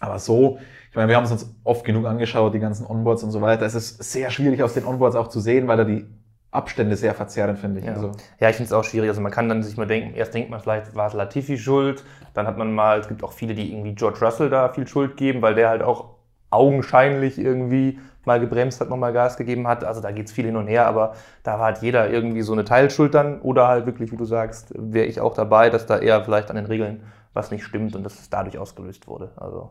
Aber 0.00 0.18
so, 0.18 0.58
ich 0.90 0.96
meine, 0.96 1.08
wir 1.08 1.16
haben 1.16 1.24
es 1.24 1.32
uns 1.32 1.54
oft 1.64 1.84
genug 1.84 2.06
angeschaut, 2.06 2.54
die 2.54 2.58
ganzen 2.58 2.86
Onboards 2.86 3.22
und 3.24 3.30
so 3.30 3.42
weiter. 3.42 3.66
Es 3.66 3.74
ist 3.74 4.02
sehr 4.02 4.30
schwierig 4.30 4.62
aus 4.62 4.74
den 4.74 4.84
Onboards 4.84 5.16
auch 5.16 5.28
zu 5.28 5.40
sehen, 5.40 5.68
weil 5.68 5.76
da 5.76 5.84
die 5.84 6.06
Abstände 6.50 6.96
sehr 6.96 7.14
verzerren, 7.14 7.56
finde 7.56 7.80
ich. 7.80 7.86
Ja, 7.86 7.92
also. 7.92 8.12
ja 8.40 8.48
ich 8.48 8.56
finde 8.56 8.68
es 8.68 8.72
auch 8.72 8.84
schwierig. 8.84 9.08
Also 9.10 9.20
man 9.20 9.32
kann 9.32 9.48
dann 9.48 9.62
sich 9.62 9.76
mal 9.76 9.86
denken, 9.86 10.14
erst 10.14 10.32
denkt 10.32 10.50
man 10.50 10.60
vielleicht, 10.60 10.94
war 10.94 11.08
es 11.08 11.12
Latifi 11.12 11.58
schuld, 11.58 12.04
dann 12.32 12.46
hat 12.46 12.56
man 12.56 12.74
mal, 12.74 13.00
es 13.00 13.08
gibt 13.08 13.22
auch 13.22 13.32
viele, 13.32 13.54
die 13.54 13.72
irgendwie 13.72 13.94
George 13.94 14.18
Russell 14.22 14.48
da 14.48 14.72
viel 14.72 14.86
Schuld 14.86 15.16
geben, 15.16 15.42
weil 15.42 15.54
der 15.54 15.68
halt 15.68 15.82
auch 15.82 16.16
augenscheinlich 16.50 17.38
irgendwie 17.38 17.98
mal 18.28 18.38
gebremst 18.38 18.80
hat, 18.80 18.88
nochmal 18.88 19.12
Gas 19.12 19.36
gegeben 19.36 19.66
hat. 19.66 19.82
Also 19.82 20.00
da 20.00 20.12
geht 20.12 20.26
es 20.26 20.32
viel 20.32 20.44
hin 20.44 20.56
und 20.56 20.68
her, 20.68 20.86
aber 20.86 21.14
da 21.42 21.58
hat 21.58 21.82
jeder 21.82 22.08
irgendwie 22.08 22.42
so 22.42 22.52
eine 22.52 22.64
Teilschuld 22.64 23.14
dann 23.14 23.40
oder 23.40 23.66
halt 23.66 23.86
wirklich, 23.86 24.12
wie 24.12 24.16
du 24.16 24.24
sagst, 24.24 24.72
wäre 24.76 25.06
ich 25.06 25.20
auch 25.20 25.34
dabei, 25.34 25.70
dass 25.70 25.86
da 25.86 25.98
eher 25.98 26.22
vielleicht 26.22 26.50
an 26.50 26.56
den 26.56 26.66
Regeln 26.66 27.02
was 27.34 27.50
nicht 27.50 27.64
stimmt 27.64 27.96
und 27.96 28.04
dass 28.04 28.20
es 28.20 28.30
dadurch 28.30 28.58
ausgelöst 28.58 29.08
wurde. 29.08 29.30
Also. 29.36 29.70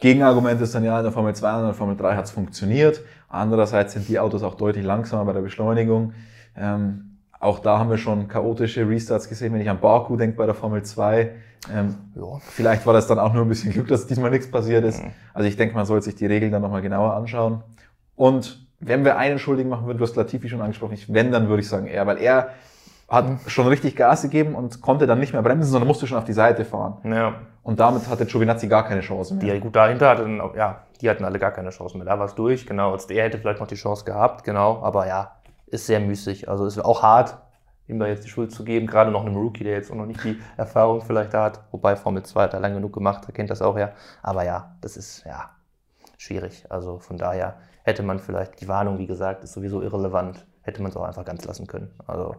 Gegenargument 0.00 0.60
ist 0.60 0.74
dann 0.74 0.84
ja, 0.84 0.96
in 0.98 1.04
der 1.04 1.12
Formel 1.12 1.34
2 1.34 1.52
und 1.52 1.58
in 1.60 1.64
der 1.66 1.74
Formel 1.74 1.96
3 1.96 2.16
hat 2.16 2.24
es 2.24 2.30
funktioniert. 2.30 3.00
Andererseits 3.28 3.92
sind 3.92 4.08
die 4.08 4.18
Autos 4.18 4.42
auch 4.42 4.54
deutlich 4.54 4.84
langsamer 4.84 5.24
bei 5.24 5.32
der 5.32 5.40
Beschleunigung. 5.40 6.14
Ähm, 6.56 7.17
Auch 7.40 7.60
da 7.60 7.78
haben 7.78 7.90
wir 7.90 7.98
schon 7.98 8.28
chaotische 8.28 8.88
Restarts 8.88 9.28
gesehen, 9.28 9.52
wenn 9.54 9.60
ich 9.60 9.70
an 9.70 9.80
Baku 9.80 10.16
denke 10.16 10.36
bei 10.36 10.46
der 10.46 10.54
Formel 10.54 10.82
2. 10.82 11.30
Ähm, 11.72 11.94
ja. 12.14 12.38
Vielleicht 12.40 12.86
war 12.86 12.92
das 12.92 13.06
dann 13.06 13.18
auch 13.18 13.32
nur 13.32 13.42
ein 13.42 13.48
bisschen 13.48 13.72
Glück, 13.72 13.88
dass 13.88 14.06
diesmal 14.06 14.30
nichts 14.30 14.50
passiert 14.50 14.84
ist. 14.84 15.02
Mhm. 15.02 15.10
Also 15.34 15.48
ich 15.48 15.56
denke, 15.56 15.74
man 15.74 15.86
sollte 15.86 16.06
sich 16.06 16.16
die 16.16 16.26
Regeln 16.26 16.50
dann 16.52 16.62
nochmal 16.62 16.82
genauer 16.82 17.14
anschauen. 17.14 17.62
Und 18.16 18.66
wenn 18.80 19.04
wir 19.04 19.16
einen 19.16 19.38
Schuldigen 19.38 19.68
machen 19.68 19.86
würden, 19.86 19.98
du 19.98 20.04
hast 20.04 20.16
Latifi 20.16 20.48
schon 20.48 20.60
angesprochen, 20.60 20.94
ich, 20.94 21.12
wenn, 21.12 21.32
dann 21.32 21.48
würde 21.48 21.62
ich 21.62 21.68
sagen 21.68 21.86
er, 21.86 22.06
weil 22.06 22.18
er 22.18 22.50
hat 23.08 23.28
mhm. 23.28 23.38
schon 23.46 23.66
richtig 23.66 23.96
Gas 23.96 24.22
gegeben 24.22 24.54
und 24.54 24.80
konnte 24.82 25.06
dann 25.06 25.18
nicht 25.18 25.32
mehr 25.32 25.42
bremsen, 25.42 25.70
sondern 25.70 25.88
musste 25.88 26.06
schon 26.06 26.18
auf 26.18 26.24
die 26.24 26.32
Seite 26.32 26.64
fahren. 26.64 26.98
Ja. 27.04 27.34
Und 27.62 27.80
damit 27.80 28.08
hatte 28.08 28.26
Giovinazzi 28.26 28.66
gar 28.68 28.86
keine 28.86 29.00
Chance 29.00 29.34
mehr. 29.34 29.54
Die 29.54 29.60
gut 29.60 29.76
dahinter 29.76 30.10
hatten, 30.10 30.40
ja, 30.56 30.84
die 31.00 31.08
hatten 31.08 31.24
alle 31.24 31.38
gar 31.38 31.50
keine 31.50 31.70
Chance 31.70 31.96
mehr. 31.96 32.06
Da 32.06 32.18
war 32.18 32.26
es 32.26 32.34
durch, 32.34 32.66
genau. 32.66 32.92
Also 32.92 33.08
er 33.10 33.24
hätte 33.24 33.38
vielleicht 33.38 33.60
noch 33.60 33.66
die 33.66 33.74
Chance 33.74 34.04
gehabt, 34.04 34.44
genau. 34.44 34.80
Aber 34.82 35.06
ja, 35.06 35.32
ist 35.70 35.86
sehr 35.86 36.00
müßig. 36.00 36.48
Also 36.48 36.66
ist 36.66 36.78
auch 36.78 37.02
hart, 37.02 37.38
ihm 37.86 37.98
da 37.98 38.06
jetzt 38.06 38.24
die 38.24 38.28
Schuld 38.28 38.52
zu 38.52 38.64
geben, 38.64 38.86
gerade 38.86 39.10
noch 39.10 39.24
einem 39.24 39.36
Rookie, 39.36 39.64
der 39.64 39.74
jetzt 39.74 39.90
auch 39.90 39.96
noch 39.96 40.06
nicht 40.06 40.22
die 40.24 40.38
Erfahrung 40.56 41.00
vielleicht 41.00 41.34
hat. 41.34 41.64
Wobei 41.70 41.96
Formel 41.96 42.22
2 42.22 42.42
hat 42.44 42.54
er 42.54 42.60
lange 42.60 42.76
genug 42.76 42.92
gemacht, 42.92 43.24
er 43.26 43.32
kennt 43.32 43.50
das 43.50 43.62
auch 43.62 43.78
ja. 43.78 43.92
Aber 44.22 44.44
ja, 44.44 44.76
das 44.80 44.96
ist 44.96 45.24
ja 45.24 45.50
schwierig. 46.18 46.66
Also 46.70 46.98
von 46.98 47.16
daher 47.18 47.56
hätte 47.84 48.02
man 48.02 48.18
vielleicht, 48.18 48.60
die 48.60 48.68
Warnung, 48.68 48.98
wie 48.98 49.06
gesagt, 49.06 49.44
ist 49.44 49.52
sowieso 49.52 49.82
irrelevant, 49.82 50.46
hätte 50.62 50.82
man 50.82 50.90
es 50.90 50.96
auch 50.96 51.04
einfach 51.04 51.24
ganz 51.24 51.44
lassen 51.44 51.66
können. 51.66 51.90
Also 52.06 52.36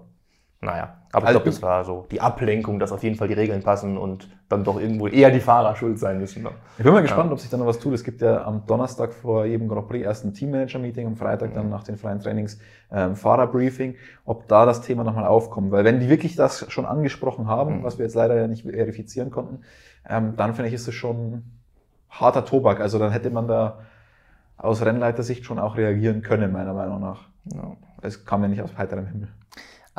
naja, 0.62 0.98
aber 1.12 1.28
also 1.28 1.40
ich 1.40 1.44
glaube, 1.44 1.50
das 1.52 1.62
war 1.62 1.86
so 1.86 2.06
die 2.12 2.20
Ablenkung, 2.20 2.80
dass 2.80 2.92
auf 2.92 3.02
jeden 3.02 3.16
Fall 3.16 3.30
die 3.30 3.34
Regeln 3.34 3.64
passen 3.64 3.98
und 3.98 4.30
dann 4.50 4.64
doch 4.66 4.80
irgendwo 4.80 5.08
eher 5.08 5.32
die 5.32 5.40
Fahrer 5.40 5.76
schuld 5.76 5.98
sein 5.98 6.20
müssen. 6.20 6.44
Ne? 6.44 6.50
Ich 6.78 6.84
bin 6.84 6.92
mal 6.92 7.02
gespannt, 7.02 7.30
ja. 7.30 7.34
ob 7.34 7.40
sich 7.40 7.50
da 7.50 7.56
noch 7.56 7.66
was 7.66 7.80
tut. 7.80 7.94
Es 7.94 8.04
gibt 8.04 8.22
ja 8.22 8.44
am 8.46 8.66
Donnerstag 8.66 9.14
vor 9.14 9.46
jedem 9.46 9.70
Grand 9.70 9.88
Prix 9.88 10.04
erst 10.04 10.26
ein 10.26 10.34
Teammanager-Meeting, 10.34 11.08
am 11.08 11.16
Freitag 11.16 11.54
dann 11.54 11.70
nach 11.70 11.84
den 11.84 11.98
freien 11.98 12.20
Trainings 12.20 12.60
ähm, 12.92 13.16
Fahrerbriefing, 13.16 13.96
ob 14.26 14.48
da 14.50 14.66
das 14.66 14.82
Thema 14.82 15.04
nochmal 15.06 15.26
aufkommt. 15.26 15.72
Weil 15.72 15.86
wenn 15.86 16.00
die 16.02 16.10
wirklich 16.10 16.36
das 16.36 16.70
schon 16.70 16.86
angesprochen 16.86 17.48
haben, 17.48 17.80
mhm. 17.80 17.84
was 17.84 17.98
wir 17.98 18.06
jetzt 18.06 18.16
leider 18.16 18.36
ja 18.36 18.48
nicht 18.48 18.64
verifizieren 18.64 19.32
konnten, 19.32 19.62
ähm, 20.08 20.36
dann 20.36 20.56
finde 20.56 20.68
ich, 20.68 20.74
ist 20.74 20.88
es 20.88 20.94
schon 20.94 21.44
harter 22.10 22.44
Tobak. 22.44 22.82
Also 22.82 23.00
dann 23.00 23.12
hätte 23.12 23.30
man 23.30 23.48
da 23.48 23.80
aus 24.58 24.84
Rennleitersicht 24.84 25.46
schon 25.46 25.58
auch 25.58 25.78
reagieren 25.78 26.22
können, 26.22 26.52
meiner 26.52 26.74
Meinung 26.74 27.00
nach. 27.00 27.30
Ja. 27.46 27.78
Es 28.02 28.26
kam 28.26 28.42
ja 28.42 28.50
nicht 28.50 28.62
aus 28.62 28.78
heiterem 28.78 29.08
Himmel. 29.08 29.30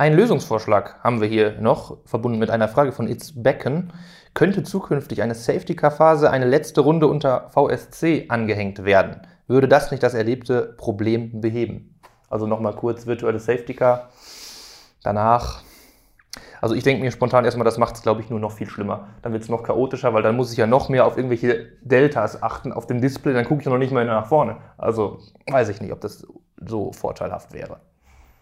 Ein 0.00 0.14
Lösungsvorschlag 0.14 0.98
haben 1.04 1.20
wir 1.20 1.28
hier 1.28 1.60
noch, 1.60 1.98
verbunden 2.06 2.38
mit 2.38 2.48
einer 2.48 2.68
Frage 2.68 2.90
von 2.90 3.06
It's 3.06 3.34
Becken. 3.42 3.92
Könnte 4.32 4.62
zukünftig 4.62 5.20
eine 5.20 5.34
Safety-Car-Phase, 5.34 6.30
eine 6.30 6.46
letzte 6.46 6.80
Runde 6.80 7.06
unter 7.06 7.50
VSC 7.50 8.24
angehängt 8.30 8.86
werden? 8.86 9.20
Würde 9.46 9.68
das 9.68 9.90
nicht 9.90 10.02
das 10.02 10.14
erlebte 10.14 10.74
Problem 10.78 11.42
beheben? 11.42 12.00
Also 12.30 12.46
nochmal 12.46 12.74
kurz 12.76 13.06
virtuelle 13.06 13.40
Safety-Car. 13.40 14.08
Danach 15.02 15.64
also 16.62 16.74
ich 16.74 16.82
denke 16.82 17.02
mir 17.02 17.10
spontan 17.10 17.44
erstmal, 17.44 17.66
das 17.66 17.76
macht 17.76 17.96
es, 17.96 18.02
glaube 18.02 18.22
ich, 18.22 18.30
nur 18.30 18.40
noch 18.40 18.52
viel 18.52 18.70
schlimmer. 18.70 19.08
Dann 19.20 19.34
wird 19.34 19.42
es 19.42 19.50
noch 19.50 19.62
chaotischer, 19.62 20.14
weil 20.14 20.22
dann 20.22 20.36
muss 20.36 20.50
ich 20.50 20.56
ja 20.56 20.66
noch 20.66 20.88
mehr 20.88 21.04
auf 21.04 21.18
irgendwelche 21.18 21.72
Deltas 21.82 22.42
achten 22.42 22.72
auf 22.72 22.86
dem 22.86 23.02
Display, 23.02 23.34
dann 23.34 23.44
gucke 23.44 23.60
ich 23.60 23.66
noch 23.66 23.76
nicht 23.76 23.92
mehr 23.92 24.06
nach 24.06 24.26
vorne. 24.26 24.56
Also 24.78 25.18
weiß 25.50 25.68
ich 25.68 25.82
nicht, 25.82 25.92
ob 25.92 26.00
das 26.00 26.26
so 26.56 26.92
vorteilhaft 26.92 27.52
wäre. 27.52 27.80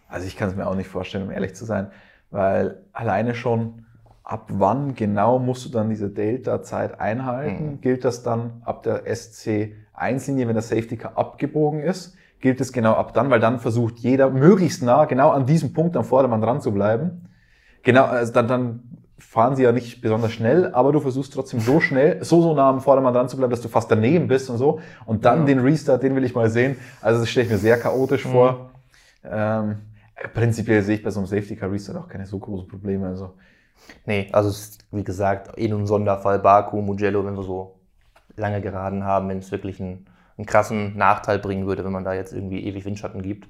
Also 0.09 0.27
ich 0.27 0.37
kann 0.37 0.49
es 0.49 0.57
mir 0.57 0.67
auch 0.67 0.75
nicht 0.75 0.89
vorstellen, 0.89 1.25
um 1.25 1.31
ehrlich 1.31 1.55
zu 1.55 1.65
sein, 1.65 1.91
weil 2.31 2.83
alleine 2.93 3.35
schon 3.35 3.85
ab 4.25 4.51
wann 4.53 4.95
genau 4.95 5.39
musst 5.39 5.65
du 5.65 5.71
dann 5.71 5.89
diese 5.89 6.11
Delta-Zeit 6.11 7.01
einhalten? 7.01 7.65
Mhm. 7.65 7.81
Gilt 7.81 8.05
das 8.05 8.23
dann 8.23 8.63
ab 8.65 8.83
der 8.83 9.07
SC1-Linie, 9.07 10.47
wenn 10.47 10.55
der 10.55 10.63
Safety 10.63 10.97
Car 10.97 11.17
abgebogen 11.17 11.81
ist? 11.81 12.15
Gilt 12.41 12.61
es 12.61 12.73
genau 12.73 12.93
ab 12.93 13.15
dann, 13.15 13.31
weil 13.31 13.41
dann 13.41 13.59
versucht 13.59 13.99
jeder 13.99 14.31
möglichst 14.31 14.83
nah 14.83 15.07
genau 15.07 15.31
an 15.31 15.47
diesem 15.47 15.73
Punkt 15.73 15.97
am 15.97 16.05
Vordermann 16.05 16.43
dran 16.43 16.61
zu 16.61 16.73
bleiben. 16.73 17.29
Genau, 17.83 18.05
also 18.05 18.33
dann, 18.33 18.49
dann 18.49 18.83
fahren 19.19 19.57
sie 19.57 19.63
ja 19.63 19.73
nicht 19.73 20.03
besonders 20.03 20.33
schnell, 20.33 20.73
aber 20.75 20.93
du 20.93 21.01
versuchst 21.01 21.33
trotzdem 21.33 21.61
so 21.61 21.81
schnell, 21.81 22.23
so, 22.23 22.43
so 22.43 22.55
nah 22.55 22.69
am 22.69 22.81
Vordermann 22.81 23.15
dran 23.15 23.29
zu 23.29 23.37
bleiben, 23.37 23.51
dass 23.51 23.63
du 23.63 23.69
fast 23.69 23.91
daneben 23.91 24.29
bist 24.29 24.51
und 24.51 24.59
so. 24.59 24.81
Und 25.07 25.25
dann 25.25 25.41
ja. 25.41 25.47
den 25.47 25.61
Restart, 25.61 26.03
den 26.03 26.15
will 26.15 26.25
ich 26.25 26.35
mal 26.35 26.51
sehen. 26.51 26.77
Also 27.01 27.21
das 27.21 27.31
stelle 27.31 27.47
ich 27.47 27.53
mir 27.53 27.59
sehr 27.59 27.79
chaotisch 27.79 28.27
mhm. 28.27 28.31
vor. 28.31 28.71
Ähm, 29.25 29.77
Prinzipiell 30.35 30.83
sehe 30.83 30.97
ich 30.97 31.03
bei 31.03 31.11
so 31.11 31.21
einem 31.21 31.27
Safety 31.27 31.57
Car 31.57 31.71
Restart 31.71 31.99
auch 31.99 32.09
keine 32.09 32.27
so 32.27 32.39
großen 32.39 32.69
Probleme. 32.69 33.07
Also. 33.07 33.35
Nee, 34.07 34.29
also 34.33 34.53
wie 34.91 35.05
gesagt, 35.05 35.57
eh 35.59 35.69
nur 35.69 35.79
ein 35.79 35.87
Sonderfall, 35.87 36.39
Baku, 36.39 36.81
Mugello, 36.81 37.25
wenn 37.25 37.37
wir 37.37 37.43
so 37.43 37.79
lange 38.37 38.61
geraden 38.61 39.05
haben, 39.05 39.29
wenn 39.29 39.39
es 39.39 39.51
wirklich 39.51 39.81
einen, 39.81 40.07
einen 40.37 40.47
krassen 40.47 40.97
Nachteil 40.97 41.39
bringen 41.39 41.67
würde, 41.67 41.85
wenn 41.85 41.93
man 41.93 42.05
da 42.05 42.15
jetzt 42.15 42.33
irgendwie 42.33 42.65
ewig 42.65 42.85
Windschatten 42.85 43.23
gibt. 43.23 43.49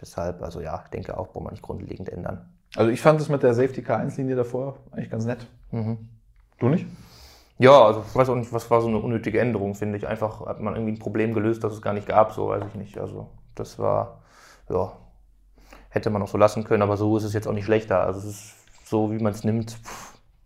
Deshalb, 0.00 0.42
also 0.42 0.60
ja, 0.60 0.82
ich 0.84 0.90
denke 0.90 1.16
auch, 1.16 1.28
braucht 1.28 1.44
man 1.44 1.52
nicht 1.52 1.62
grundlegend 1.62 2.08
ändern. 2.08 2.48
Also 2.76 2.90
ich 2.90 3.00
fand 3.00 3.20
es 3.20 3.28
mit 3.28 3.42
der 3.42 3.54
Safety 3.54 3.82
Car 3.82 3.98
1 3.98 4.16
Linie 4.16 4.36
davor 4.36 4.78
eigentlich 4.90 5.10
ganz 5.10 5.24
nett. 5.24 5.46
Mhm. 5.70 6.08
Du 6.58 6.68
nicht? 6.68 6.86
Ja, 7.58 7.84
also 7.84 8.04
ich 8.06 8.14
weiß 8.14 8.28
auch 8.30 8.34
nicht, 8.34 8.52
was 8.52 8.68
war 8.70 8.80
so 8.80 8.88
eine 8.88 8.98
unnötige 8.98 9.38
Änderung, 9.40 9.74
finde 9.74 9.96
ich. 9.96 10.06
Einfach 10.08 10.44
hat 10.44 10.60
man 10.60 10.74
irgendwie 10.74 10.92
ein 10.92 10.98
Problem 10.98 11.34
gelöst, 11.34 11.62
das 11.62 11.72
es 11.74 11.82
gar 11.82 11.92
nicht 11.94 12.08
gab, 12.08 12.32
so 12.32 12.48
weiß 12.48 12.64
ich 12.68 12.74
nicht. 12.74 12.98
Also 12.98 13.28
das 13.54 13.78
war, 13.78 14.22
ja, 14.68 14.92
hätte 15.94 16.10
man 16.10 16.20
auch 16.22 16.28
so 16.28 16.36
lassen 16.36 16.64
können, 16.64 16.82
aber 16.82 16.96
so 16.96 17.16
ist 17.16 17.24
es 17.24 17.32
jetzt 17.32 17.46
auch 17.46 17.52
nicht 17.52 17.64
schlechter. 17.64 18.00
Also 18.00 18.18
es 18.18 18.26
ist 18.26 18.54
so, 18.84 19.12
wie 19.12 19.18
man 19.18 19.32
es 19.32 19.44
nimmt, 19.44 19.78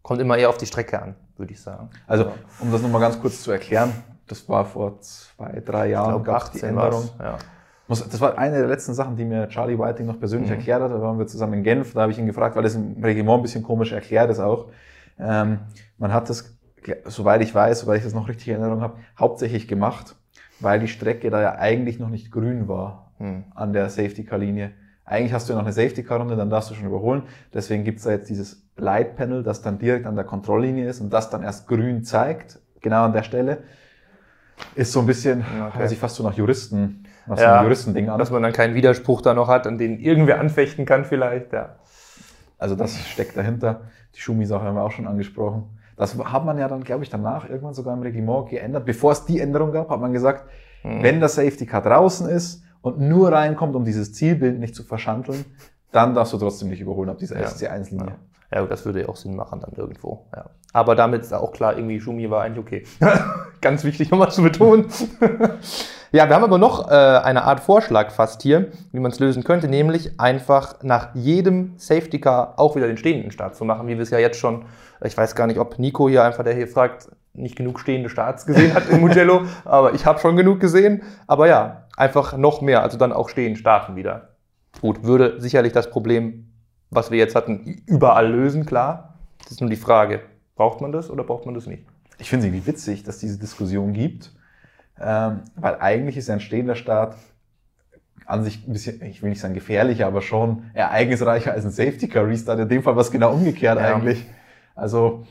kommt 0.03 0.21
immer 0.21 0.37
eher 0.37 0.51
auf 0.51 0.59
die 0.59 0.67
Strecke 0.67 1.01
an, 1.01 1.15
würde 1.37 1.53
ich 1.53 1.61
sagen. 1.61 1.89
Also, 2.07 2.31
um 2.61 2.71
das 2.71 2.83
nochmal 2.83 3.01
ganz 3.01 3.19
kurz 3.19 3.43
zu 3.43 3.51
erklären, 3.51 3.93
das 4.27 4.47
war 4.49 4.67
vor 4.67 5.01
zwei, 5.01 5.61
drei 5.65 5.89
Jahren, 5.89 6.23
gab 6.23 6.43
es 6.43 6.51
die 6.51 6.63
Änderung. 6.63 7.09
Ja. 7.19 7.39
Das 7.89 8.21
war 8.21 8.37
eine 8.37 8.59
der 8.59 8.69
letzten 8.69 8.93
Sachen, 8.93 9.17
die 9.17 9.25
mir 9.25 9.49
Charlie 9.49 9.79
Whiting 9.79 10.05
noch 10.05 10.19
persönlich 10.19 10.51
mhm. 10.51 10.57
erklärt 10.57 10.83
hat. 10.83 10.91
Da 10.91 11.01
waren 11.01 11.19
wir 11.19 11.27
zusammen 11.27 11.55
in 11.55 11.63
Genf, 11.63 11.95
da 11.95 12.03
habe 12.03 12.13
ich 12.13 12.19
ihn 12.19 12.27
gefragt, 12.27 12.55
weil 12.55 12.63
das 12.63 12.75
im 12.75 13.03
Regiment 13.03 13.39
ein 13.39 13.43
bisschen 13.43 13.63
komisch 13.63 13.93
erklärt 13.93 14.31
ist 14.31 14.41
auch. 14.41 14.67
Ähm, 15.19 15.61
man 15.97 16.13
hat 16.13 16.29
das, 16.29 16.55
soweit 17.07 17.41
ich 17.41 17.55
weiß, 17.55 17.81
soweit 17.81 17.99
ich 17.99 18.05
das 18.05 18.13
noch 18.13 18.29
richtig 18.29 18.49
in 18.49 18.61
Erinnerung 18.61 18.83
habe, 18.83 18.99
hauptsächlich 19.19 19.67
gemacht, 19.67 20.17
weil 20.61 20.79
die 20.79 20.89
Strecke 20.89 21.31
da 21.31 21.41
ja 21.41 21.55
eigentlich 21.55 21.99
noch 21.99 22.11
nicht 22.11 22.31
grün 22.31 22.69
war 22.69 23.13
mhm. 23.19 23.45
an 23.55 23.73
der 23.73 23.89
Safety-Car-Linie. 23.89 24.73
Eigentlich 25.09 25.33
hast 25.33 25.49
du 25.49 25.55
ja 25.55 25.59
noch 25.59 25.65
eine 25.65 25.73
Safety-Car-Runde, 25.73 26.37
dann 26.37 26.51
darfst 26.51 26.71
du 26.71 26.75
schon 26.75 26.87
überholen. 26.87 27.23
Deswegen 27.55 27.83
gibt's 27.83 28.03
da 28.03 28.11
jetzt 28.11 28.29
dieses 28.29 28.63
Light-Panel, 28.77 29.43
das 29.43 29.63
dann 29.63 29.79
direkt 29.79 30.07
an 30.07 30.17
der 30.17 30.25
Kontrolllinie 30.25 30.87
ist 30.87 31.01
und 31.01 31.11
das 31.11 31.31
dann 31.31 31.43
erst 31.43 31.67
grün 31.67 32.05
zeigt, 32.05 32.59
genau 32.83 33.05
an 33.05 33.15
der 33.15 33.23
Stelle. 33.23 33.59
Ist 34.75 34.93
so 34.93 35.01
ein 35.01 35.07
bisschen, 35.07 35.41
okay. 35.41 35.79
hört 35.79 35.89
sich 35.89 35.99
fast 35.99 36.17
so 36.17 36.23
nach 36.23 36.35
Juristen, 36.35 37.05
nach 37.27 37.39
ja, 37.39 37.45
so 37.45 37.51
einem 37.51 37.65
Juristending 37.65 38.11
an. 38.11 38.19
Dass 38.19 38.31
man 38.31 38.43
dann 38.43 38.53
keinen 38.53 38.75
Widerspruch 38.75 39.23
da 39.23 39.33
noch 39.33 39.49
hat, 39.49 39.67
an 39.67 39.79
den 39.79 39.99
irgendwer 39.99 40.41
anfechten 40.41 40.85
kann 40.85 41.07
vielleicht, 41.07 41.53
ja. 41.55 41.77
Also 42.59 42.75
das 42.75 42.99
steckt 43.07 43.37
dahinter. 43.37 43.83
Die 44.15 44.21
Schumi-Sache 44.21 44.65
haben 44.65 44.75
wir 44.75 44.83
auch 44.83 44.91
schon 44.91 45.07
angesprochen. 45.07 45.79
Das 45.97 46.19
hat 46.19 46.45
man 46.45 46.59
ja 46.59 46.69
dann, 46.69 46.85
glaube 46.85 47.03
ich, 47.03 47.09
danach 47.09 47.49
irgendwann 47.49 47.75
sogar 47.75 47.95
im 47.95 48.03
Reglement 48.03 48.51
geändert. 48.51 48.85
Bevor 48.85 49.13
es 49.13 49.25
die 49.25 49.41
Änderung 49.41 49.73
gab, 49.73 49.89
hat 49.89 50.01
man 50.01 50.13
gesagt, 50.13 50.49
hm. 50.83 51.03
wenn 51.03 51.21
der 51.21 51.29
Safety 51.29 51.65
Car 51.65 51.83
draußen 51.83 52.29
ist, 52.29 52.63
und 52.89 53.01
nur 53.01 53.33
reinkommt, 53.33 53.75
um 53.75 53.85
dieses 53.85 54.13
Zielbild 54.13 54.59
nicht 54.59 54.75
zu 54.75 54.83
verschandeln, 54.83 55.45
dann 55.93 56.15
darfst 56.15 56.33
du 56.33 56.39
trotzdem 56.39 56.69
nicht 56.69 56.81
überholen 56.81 57.09
ab 57.09 57.19
dieser 57.19 57.41
ja. 57.41 57.47
SC1-Linie. 57.47 58.17
Ja. 58.53 58.61
ja, 58.61 58.67
das 58.67 58.85
würde 58.85 59.03
ja 59.03 59.09
auch 59.09 59.17
Sinn 59.17 59.37
machen 59.37 59.61
dann 59.61 59.73
irgendwo. 59.75 60.27
Ja. 60.35 60.47
Aber 60.73 60.95
damit 60.95 61.23
ist 61.23 61.33
auch 61.33 61.53
klar, 61.53 61.77
irgendwie 61.77 62.01
Schumi 62.01 62.31
war 62.31 62.43
eigentlich 62.43 62.59
okay. 62.59 62.85
Ganz 63.61 63.85
wichtig 63.85 64.11
nochmal 64.11 64.31
zu 64.31 64.43
betonen. 64.43 64.87
ja, 66.13 66.29
wir 66.29 66.35
haben 66.35 66.45
aber 66.45 66.59
noch 66.59 66.91
äh, 66.91 66.95
eine 66.95 67.45
Art 67.45 67.61
Vorschlag 67.61 68.11
fast 68.11 68.43
hier, 68.43 68.71
wie 68.93 69.01
man 69.01 69.11
es 69.11 69.19
lösen 69.19 69.45
könnte, 69.45 69.67
nämlich 69.67 70.21
einfach 70.21 70.83
nach 70.83 71.15
jedem 71.15 71.73
Safety 71.79 72.21
Car 72.21 72.55
auch 72.59 72.77
wieder 72.77 72.87
den 72.87 72.99
stehenden 72.99 73.31
Start 73.31 73.57
zu 73.57 73.65
machen, 73.65 73.89
wie 73.89 73.97
wir 73.97 74.03
es 74.03 74.11
ja 74.11 74.19
jetzt 74.19 74.39
schon, 74.39 74.67
ich 75.03 75.17
weiß 75.17 75.35
gar 75.35 75.47
nicht, 75.47 75.59
ob 75.59 75.79
Nico 75.79 76.09
hier 76.09 76.23
einfach, 76.23 76.45
der 76.45 76.55
hier 76.55 76.69
fragt, 76.69 77.09
nicht 77.33 77.57
genug 77.57 77.81
stehende 77.81 78.11
Starts 78.11 78.47
gesehen 78.47 78.75
hat 78.75 78.89
im 78.91 79.01
Mugello, 79.01 79.43
aber 79.65 79.95
ich 79.95 80.05
habe 80.05 80.19
schon 80.19 80.37
genug 80.37 80.61
gesehen. 80.61 81.03
Aber 81.27 81.47
ja, 81.47 81.85
einfach 81.99 82.37
noch 82.37 82.61
mehr, 82.61 82.83
also 82.83 82.97
dann 82.97 83.13
auch 83.13 83.29
stehen, 83.29 83.57
starten 83.57 83.97
wieder. 83.97 84.37
Gut, 84.81 85.03
würde 85.03 85.41
sicherlich 85.41 85.73
das 85.73 85.91
Problem, 85.91 86.53
was 86.91 87.11
wir 87.11 87.19
jetzt 87.19 87.35
hatten, 87.35 87.83
überall 87.87 88.31
lösen, 88.31 88.65
klar. 88.65 89.19
Das 89.41 89.53
ist 89.53 89.61
nur 89.61 89.69
die 89.69 89.77
Frage, 89.77 90.21
braucht 90.55 90.81
man 90.81 90.93
das 90.93 91.11
oder 91.11 91.25
braucht 91.25 91.45
man 91.45 91.55
das 91.55 91.67
nicht? 91.67 91.85
Ich 92.19 92.31
finde 92.31 92.47
es 92.47 92.53
irgendwie 92.53 92.67
witzig, 92.67 93.03
dass 93.03 93.19
diese 93.19 93.39
Diskussion 93.39 93.93
gibt, 93.93 94.33
ähm, 95.01 95.43
weil 95.57 95.77
eigentlich 95.81 96.17
ist 96.17 96.31
ein 96.31 96.41
stehender 96.41 96.75
Start 96.75 97.17
an 98.27 98.45
sich 98.45 98.67
ein 98.67 98.73
bisschen, 98.73 99.03
ich 99.03 99.23
will 99.23 99.31
nicht 99.31 99.41
sagen 99.41 99.55
gefährlicher, 99.55 100.07
aber 100.07 100.21
schon 100.21 100.65
ereignisreicher 100.75 101.53
als 101.53 101.65
ein 101.65 101.71
Safety 101.71 102.09
Car 102.09 102.27
Restart. 102.27 102.61
In 102.61 102.69
dem 102.69 102.83
Fall 102.83 102.95
was 102.95 103.11
genau 103.11 103.33
umgekehrt 103.33 103.79
ja. 103.79 103.95
eigentlich. 103.95 104.25
Also 104.75 105.27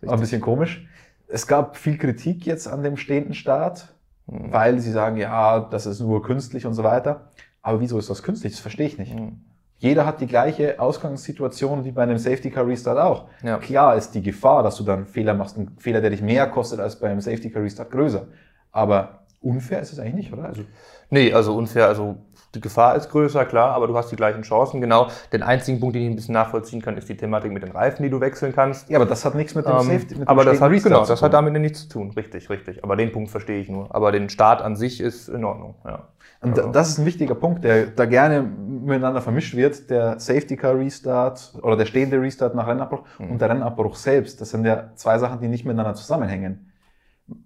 war 0.00 0.14
ein 0.14 0.20
bisschen 0.20 0.40
komisch. 0.40 0.86
Es 1.28 1.46
gab 1.46 1.76
viel 1.76 1.98
Kritik 1.98 2.46
jetzt 2.46 2.66
an 2.66 2.82
dem 2.82 2.96
stehenden 2.96 3.34
Start. 3.34 3.94
Mhm. 4.30 4.52
weil 4.52 4.78
sie 4.78 4.90
sagen, 4.90 5.16
ja, 5.16 5.60
das 5.60 5.86
ist 5.86 6.00
nur 6.00 6.22
künstlich 6.22 6.66
und 6.66 6.74
so 6.74 6.84
weiter. 6.84 7.30
Aber 7.62 7.80
wieso 7.80 7.98
ist 7.98 8.10
das 8.10 8.22
künstlich? 8.22 8.52
Das 8.52 8.60
verstehe 8.60 8.86
ich 8.86 8.98
nicht. 8.98 9.14
Mhm. 9.14 9.40
Jeder 9.78 10.04
hat 10.06 10.20
die 10.20 10.26
gleiche 10.26 10.80
Ausgangssituation 10.80 11.84
wie 11.84 11.92
bei 11.92 12.02
einem 12.02 12.18
Safety 12.18 12.50
Car 12.50 12.66
Restart 12.66 12.98
auch. 12.98 13.28
Ja. 13.42 13.58
Klar 13.58 13.96
ist 13.96 14.10
die 14.12 14.22
Gefahr, 14.22 14.62
dass 14.62 14.76
du 14.76 14.84
dann 14.84 14.96
einen 14.96 15.06
Fehler 15.06 15.34
machst, 15.34 15.56
ein 15.56 15.76
Fehler, 15.78 16.00
der 16.00 16.10
dich 16.10 16.20
mehr 16.20 16.48
kostet 16.48 16.80
als 16.80 16.98
bei 16.98 17.08
einem 17.08 17.20
Safety 17.20 17.50
Car 17.50 17.62
Restart 17.62 17.90
größer. 17.90 18.26
Aber 18.72 19.20
unfair 19.40 19.80
ist 19.80 19.92
es 19.92 20.00
eigentlich 20.00 20.14
nicht, 20.14 20.32
oder? 20.32 20.46
Also 20.46 20.62
nee, 21.10 21.32
also 21.32 21.56
unfair, 21.56 21.86
also 21.86 22.16
die 22.54 22.60
Gefahr 22.60 22.96
ist 22.96 23.10
größer, 23.10 23.44
klar, 23.44 23.72
aber 23.74 23.86
du 23.86 23.96
hast 23.96 24.10
die 24.10 24.16
gleichen 24.16 24.42
Chancen. 24.42 24.80
Genau. 24.80 25.08
Den 25.32 25.42
einzigen 25.42 25.80
Punkt, 25.80 25.94
den 25.96 26.02
ich 26.02 26.08
ein 26.10 26.16
bisschen 26.16 26.32
nachvollziehen 26.34 26.80
kann, 26.80 26.96
ist 26.96 27.08
die 27.08 27.16
Thematik 27.16 27.52
mit 27.52 27.62
den 27.62 27.72
Reifen, 27.72 28.02
die 28.02 28.10
du 28.10 28.20
wechseln 28.20 28.54
kannst. 28.54 28.88
Ja, 28.88 28.96
aber 28.98 29.06
das 29.06 29.24
hat 29.24 29.34
nichts 29.34 29.54
mit 29.54 29.66
dem 29.66 29.72
Ähm, 29.72 29.78
Safety, 29.82 30.14
mit 30.14 30.20
dem 30.22 30.28
aber 30.28 30.44
das 30.44 30.60
hat, 30.60 30.70
genau, 30.82 31.04
das 31.04 31.20
hat 31.22 31.34
damit 31.34 31.52
nichts 31.54 31.82
zu 31.82 31.88
tun. 31.90 32.10
Richtig, 32.16 32.48
richtig. 32.48 32.82
Aber 32.82 32.96
den 32.96 33.12
Punkt 33.12 33.30
verstehe 33.30 33.60
ich 33.60 33.68
nur. 33.68 33.94
Aber 33.94 34.12
den 34.12 34.28
Start 34.30 34.62
an 34.62 34.76
sich 34.76 35.00
ist 35.00 35.28
in 35.28 35.44
Ordnung. 35.44 35.74
Ja. 35.84 36.08
Und 36.40 36.56
Also- 36.58 36.70
das 36.70 36.88
ist 36.90 36.98
ein 36.98 37.04
wichtiger 37.06 37.34
Punkt, 37.34 37.64
der 37.64 37.86
da 37.88 38.04
gerne 38.06 38.42
miteinander 38.42 39.20
vermischt 39.20 39.54
wird. 39.56 39.90
Der 39.90 40.18
Safety 40.20 40.56
Car 40.56 40.78
Restart 40.78 41.52
oder 41.62 41.76
der 41.76 41.84
stehende 41.86 42.20
Restart 42.20 42.54
nach 42.54 42.66
Rennabbruch 42.66 43.02
Mhm. 43.18 43.30
und 43.32 43.40
der 43.40 43.50
Rennabbruch 43.50 43.96
selbst. 43.96 44.40
Das 44.40 44.50
sind 44.50 44.64
ja 44.64 44.90
zwei 44.94 45.18
Sachen, 45.18 45.40
die 45.40 45.48
nicht 45.48 45.64
miteinander 45.64 45.94
zusammenhängen. 45.94 46.72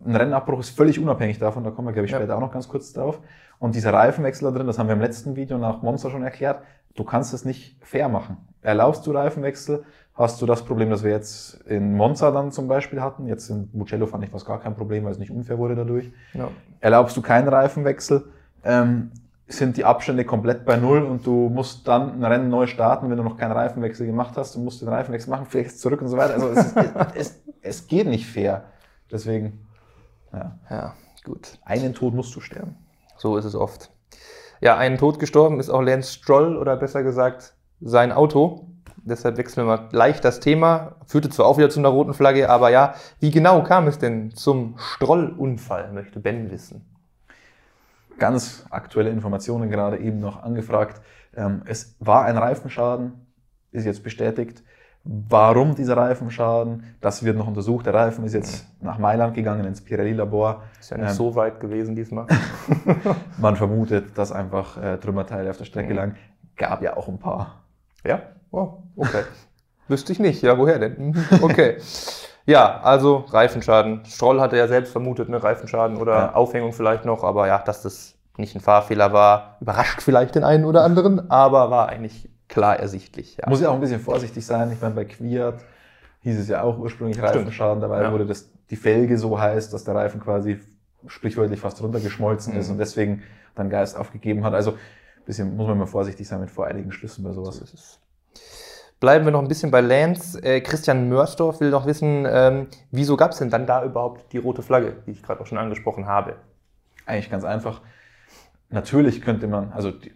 Ein 0.04 0.14
Rennabbruch 0.14 0.60
ist 0.60 0.70
völlig 0.76 1.00
unabhängig 1.00 1.38
davon, 1.40 1.64
da 1.64 1.70
kommen 1.70 1.88
wir, 1.88 1.92
glaube 1.92 2.06
ich, 2.06 2.12
Ja. 2.12 2.18
später 2.18 2.36
auch 2.36 2.40
noch 2.40 2.52
ganz 2.52 2.68
kurz 2.68 2.92
drauf. 2.92 3.18
Und 3.62 3.76
dieser 3.76 3.92
Reifenwechsel 3.92 4.50
da 4.50 4.58
drin, 4.58 4.66
das 4.66 4.80
haben 4.80 4.88
wir 4.88 4.94
im 4.94 5.00
letzten 5.00 5.36
Video 5.36 5.56
nach 5.56 5.82
Monster 5.82 6.10
schon 6.10 6.24
erklärt, 6.24 6.64
du 6.96 7.04
kannst 7.04 7.32
es 7.32 7.44
nicht 7.44 7.76
fair 7.80 8.08
machen. 8.08 8.36
Erlaubst 8.60 9.06
du 9.06 9.12
Reifenwechsel, 9.12 9.84
hast 10.14 10.42
du 10.42 10.46
das 10.46 10.64
Problem, 10.64 10.90
das 10.90 11.04
wir 11.04 11.12
jetzt 11.12 11.60
in 11.68 11.94
Monza 11.96 12.32
dann 12.32 12.50
zum 12.50 12.66
Beispiel 12.66 13.00
hatten. 13.00 13.28
Jetzt 13.28 13.50
in 13.50 13.70
Mugello 13.72 14.06
fand 14.06 14.24
ich 14.24 14.32
was 14.32 14.44
gar 14.44 14.58
kein 14.58 14.74
Problem, 14.74 15.04
weil 15.04 15.12
es 15.12 15.18
nicht 15.20 15.30
unfair 15.30 15.58
wurde 15.58 15.76
dadurch 15.76 16.10
Ja. 16.34 16.48
erlaubst 16.80 17.16
du 17.16 17.22
keinen 17.22 17.46
Reifenwechsel, 17.46 18.24
ähm, 18.64 19.12
sind 19.46 19.76
die 19.76 19.84
Abstände 19.84 20.24
komplett 20.24 20.64
bei 20.64 20.76
Null 20.76 21.04
und 21.04 21.24
du 21.24 21.48
musst 21.48 21.86
dann 21.86 22.14
ein 22.14 22.24
Rennen 22.24 22.48
neu 22.48 22.66
starten, 22.66 23.10
wenn 23.10 23.16
du 23.16 23.22
noch 23.22 23.36
keinen 23.36 23.52
Reifenwechsel 23.52 24.06
gemacht 24.06 24.36
hast. 24.36 24.56
Du 24.56 24.58
musst 24.58 24.82
den 24.82 24.88
Reifenwechsel 24.88 25.30
machen, 25.30 25.46
fährst 25.48 25.80
zurück 25.80 26.02
und 26.02 26.08
so 26.08 26.16
weiter. 26.16 26.34
Also 26.34 26.48
es, 26.48 26.74
es, 27.14 27.42
es 27.62 27.86
geht 27.86 28.08
nicht 28.08 28.26
fair. 28.26 28.64
Deswegen, 29.12 29.64
ja, 30.32 30.58
ja, 30.68 30.94
gut. 31.22 31.58
einen 31.64 31.94
Tod 31.94 32.12
musst 32.12 32.34
du 32.34 32.40
sterben. 32.40 32.74
So 33.22 33.36
ist 33.36 33.44
es 33.44 33.54
oft. 33.54 33.92
Ja, 34.60 34.76
einen 34.76 34.98
Tod 34.98 35.20
gestorben 35.20 35.60
ist 35.60 35.70
auch 35.70 35.80
Lance 35.80 36.12
Stroll 36.12 36.56
oder 36.56 36.74
besser 36.76 37.04
gesagt 37.04 37.54
sein 37.80 38.10
Auto. 38.10 38.66
Deshalb 38.96 39.36
wechseln 39.36 39.64
wir 39.64 39.76
mal 39.76 39.88
leicht 39.92 40.24
das 40.24 40.40
Thema. 40.40 40.96
Führte 41.06 41.30
zwar 41.30 41.46
auch 41.46 41.56
wieder 41.56 41.70
zu 41.70 41.78
einer 41.78 41.90
roten 41.90 42.14
Flagge, 42.14 42.50
aber 42.50 42.70
ja, 42.70 42.94
wie 43.20 43.30
genau 43.30 43.62
kam 43.62 43.86
es 43.86 44.00
denn 44.00 44.32
zum 44.32 44.74
Stroll-Unfall, 44.76 45.92
möchte 45.92 46.18
Ben 46.18 46.50
wissen. 46.50 46.84
Ganz 48.18 48.66
aktuelle 48.70 49.10
Informationen 49.10 49.70
gerade 49.70 49.98
eben 49.98 50.18
noch 50.18 50.42
angefragt. 50.42 51.00
Ähm, 51.36 51.62
es 51.66 51.94
war 52.00 52.24
ein 52.24 52.36
Reifenschaden, 52.36 53.12
ist 53.70 53.86
jetzt 53.86 54.02
bestätigt. 54.02 54.64
Warum 55.04 55.74
dieser 55.74 55.96
Reifenschaden? 55.96 56.84
Das 57.00 57.24
wird 57.24 57.36
noch 57.36 57.48
untersucht. 57.48 57.86
Der 57.86 57.94
Reifen 57.94 58.24
ist 58.24 58.34
jetzt 58.34 58.66
nach 58.80 58.98
Mailand 58.98 59.34
gegangen 59.34 59.64
ins 59.64 59.80
Pirelli-Labor. 59.82 60.62
Ist 60.78 60.90
ja 60.90 60.96
nicht 60.98 61.08
Ähm, 61.10 61.14
so 61.16 61.34
weit 61.34 61.58
gewesen 61.58 61.96
diesmal. 61.96 62.26
Man 63.38 63.56
vermutet, 63.56 64.16
dass 64.16 64.30
einfach 64.30 64.80
äh, 64.80 64.98
Trümmerteile 64.98 65.50
auf 65.50 65.56
der 65.58 65.64
Strecke 65.64 65.90
Mhm. 65.90 65.96
lagen. 65.96 66.16
Gab 66.56 66.82
ja 66.82 66.96
auch 66.96 67.08
ein 67.08 67.18
paar. 67.18 67.62
Ja? 68.04 68.20
Oh, 68.52 68.74
okay. 68.96 69.22
Wüsste 69.88 70.12
ich 70.12 70.20
nicht. 70.20 70.40
Ja, 70.42 70.56
woher 70.56 70.78
denn? 70.78 70.96
Mhm, 71.08 71.24
Okay. 71.42 71.78
Ja, 72.44 72.80
also 72.82 73.24
Reifenschaden. 73.28 74.04
Stroll 74.04 74.40
hatte 74.40 74.56
ja 74.56 74.66
selbst 74.66 74.90
vermutet, 74.92 75.28
ne? 75.28 75.42
Reifenschaden 75.42 75.96
oder 75.96 76.12
Ja. 76.14 76.34
Aufhängung 76.34 76.72
vielleicht 76.72 77.04
noch, 77.04 77.22
aber 77.22 77.46
ja, 77.46 77.58
dass 77.58 77.82
das 77.82 78.14
nicht 78.36 78.54
ein 78.56 78.60
Fahrfehler 78.60 79.12
war, 79.12 79.58
überrascht 79.60 80.00
vielleicht 80.02 80.34
den 80.34 80.42
einen 80.42 80.64
oder 80.64 80.82
anderen, 80.82 81.30
aber 81.30 81.70
war 81.70 81.88
eigentlich 81.88 82.28
klar 82.52 82.78
ersichtlich. 82.78 83.36
Ja. 83.38 83.48
Muss 83.48 83.60
ja 83.60 83.70
auch 83.70 83.74
ein 83.74 83.80
bisschen 83.80 84.00
vorsichtig 84.00 84.44
sein. 84.46 84.70
Ich 84.72 84.80
meine, 84.80 84.94
bei 84.94 85.04
Quiert 85.04 85.60
hieß 86.20 86.38
es 86.38 86.48
ja 86.48 86.62
auch 86.62 86.78
ursprünglich 86.78 87.20
Reifenschaden. 87.20 87.80
Dabei 87.80 88.02
Ja. 88.02 88.12
wurde 88.12 88.26
das, 88.26 88.50
die 88.70 88.76
Felge 88.76 89.16
so 89.18 89.40
heiß, 89.40 89.70
dass 89.70 89.84
der 89.84 89.94
Reifen 89.94 90.20
quasi 90.20 90.60
sprichwörtlich 91.06 91.58
fast 91.60 91.82
runtergeschmolzen 91.82 92.54
ist 92.54 92.66
Mhm. 92.68 92.72
und 92.74 92.78
deswegen 92.78 93.22
dann 93.54 93.70
Geist 93.70 93.96
aufgegeben 93.96 94.44
hat. 94.44 94.54
Also 94.54 94.72
ein 94.72 94.78
bisschen 95.26 95.56
muss 95.56 95.66
man 95.66 95.78
mal 95.78 95.86
vorsichtig 95.86 96.28
sein 96.28 96.40
mit 96.40 96.50
voreiligen 96.50 96.92
Schlüssen 96.92 97.24
bei 97.24 97.32
So 97.32 97.42
sowas. 97.44 97.60
ist 97.60 97.74
es. 97.74 97.98
Bleiben 99.00 99.24
wir 99.24 99.32
noch 99.32 99.42
ein 99.42 99.48
bisschen 99.48 99.70
bei 99.72 99.80
Lance. 99.80 100.40
Äh, 100.44 100.60
Christian 100.60 101.08
Mörsdorf 101.08 101.58
will 101.60 101.70
noch 101.70 101.86
wissen, 101.86 102.24
ähm, 102.28 102.68
wieso 102.92 103.16
gab 103.16 103.32
es 103.32 103.38
denn 103.38 103.50
dann 103.50 103.66
da 103.66 103.84
überhaupt 103.84 104.32
die 104.32 104.38
rote 104.38 104.62
Flagge, 104.62 104.94
die 105.06 105.10
ich 105.10 105.22
gerade 105.24 105.40
auch 105.40 105.46
schon 105.46 105.58
angesprochen 105.58 106.06
habe? 106.06 106.36
Eigentlich 107.06 107.30
ganz 107.30 107.42
einfach. 107.44 107.80
Natürlich 108.70 109.20
könnte 109.22 109.48
man, 109.48 109.72
also 109.72 109.90
die, 109.90 110.12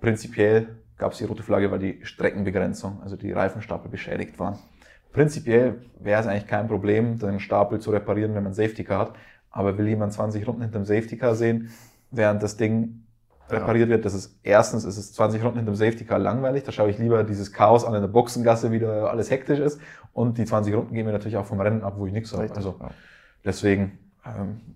prinzipiell 0.00 0.76
gab 1.00 1.12
es 1.12 1.18
die 1.18 1.24
rote 1.24 1.42
Flagge, 1.42 1.70
weil 1.70 1.78
die 1.80 1.98
Streckenbegrenzung, 2.02 3.00
also 3.02 3.16
die 3.16 3.32
Reifenstapel 3.32 3.90
beschädigt 3.90 4.38
waren. 4.38 4.58
Prinzipiell 5.12 5.80
wäre 5.98 6.20
es 6.20 6.26
eigentlich 6.28 6.46
kein 6.46 6.68
Problem, 6.68 7.18
den 7.18 7.40
Stapel 7.40 7.80
zu 7.80 7.90
reparieren, 7.90 8.34
wenn 8.34 8.44
man 8.44 8.52
Safety 8.52 8.84
Car 8.84 8.98
hat. 9.00 9.12
Aber 9.50 9.76
will 9.78 9.88
jemand 9.88 10.12
20 10.12 10.46
Runden 10.46 10.62
hinterm 10.62 10.84
Safety 10.84 11.16
Car 11.16 11.34
sehen, 11.34 11.70
während 12.12 12.42
das 12.42 12.56
Ding 12.56 13.02
repariert 13.48 13.88
wird, 13.88 14.04
das 14.04 14.14
ist 14.14 14.38
erstens 14.44 14.84
ist 14.84 14.96
es 14.96 15.12
20 15.14 15.42
Runden 15.42 15.56
hinterm 15.56 15.74
Safety 15.74 16.04
Car 16.04 16.20
langweilig, 16.20 16.62
da 16.62 16.70
schaue 16.70 16.90
ich 16.90 16.98
lieber 16.98 17.24
dieses 17.24 17.52
Chaos 17.52 17.84
an 17.84 17.94
in 17.94 18.00
der 18.00 18.08
Boxengasse, 18.08 18.70
wie 18.70 18.78
da 18.78 19.06
alles 19.06 19.30
hektisch 19.30 19.58
ist. 19.58 19.80
Und 20.12 20.38
die 20.38 20.44
20 20.44 20.72
Runden 20.74 20.94
gehen 20.94 21.06
mir 21.06 21.12
natürlich 21.12 21.36
auch 21.36 21.46
vom 21.46 21.60
Rennen 21.60 21.82
ab, 21.82 21.94
wo 21.96 22.06
ich 22.06 22.12
nichts 22.12 22.32
habe. 22.32 22.48
Also 22.54 22.78
deswegen, 23.44 23.98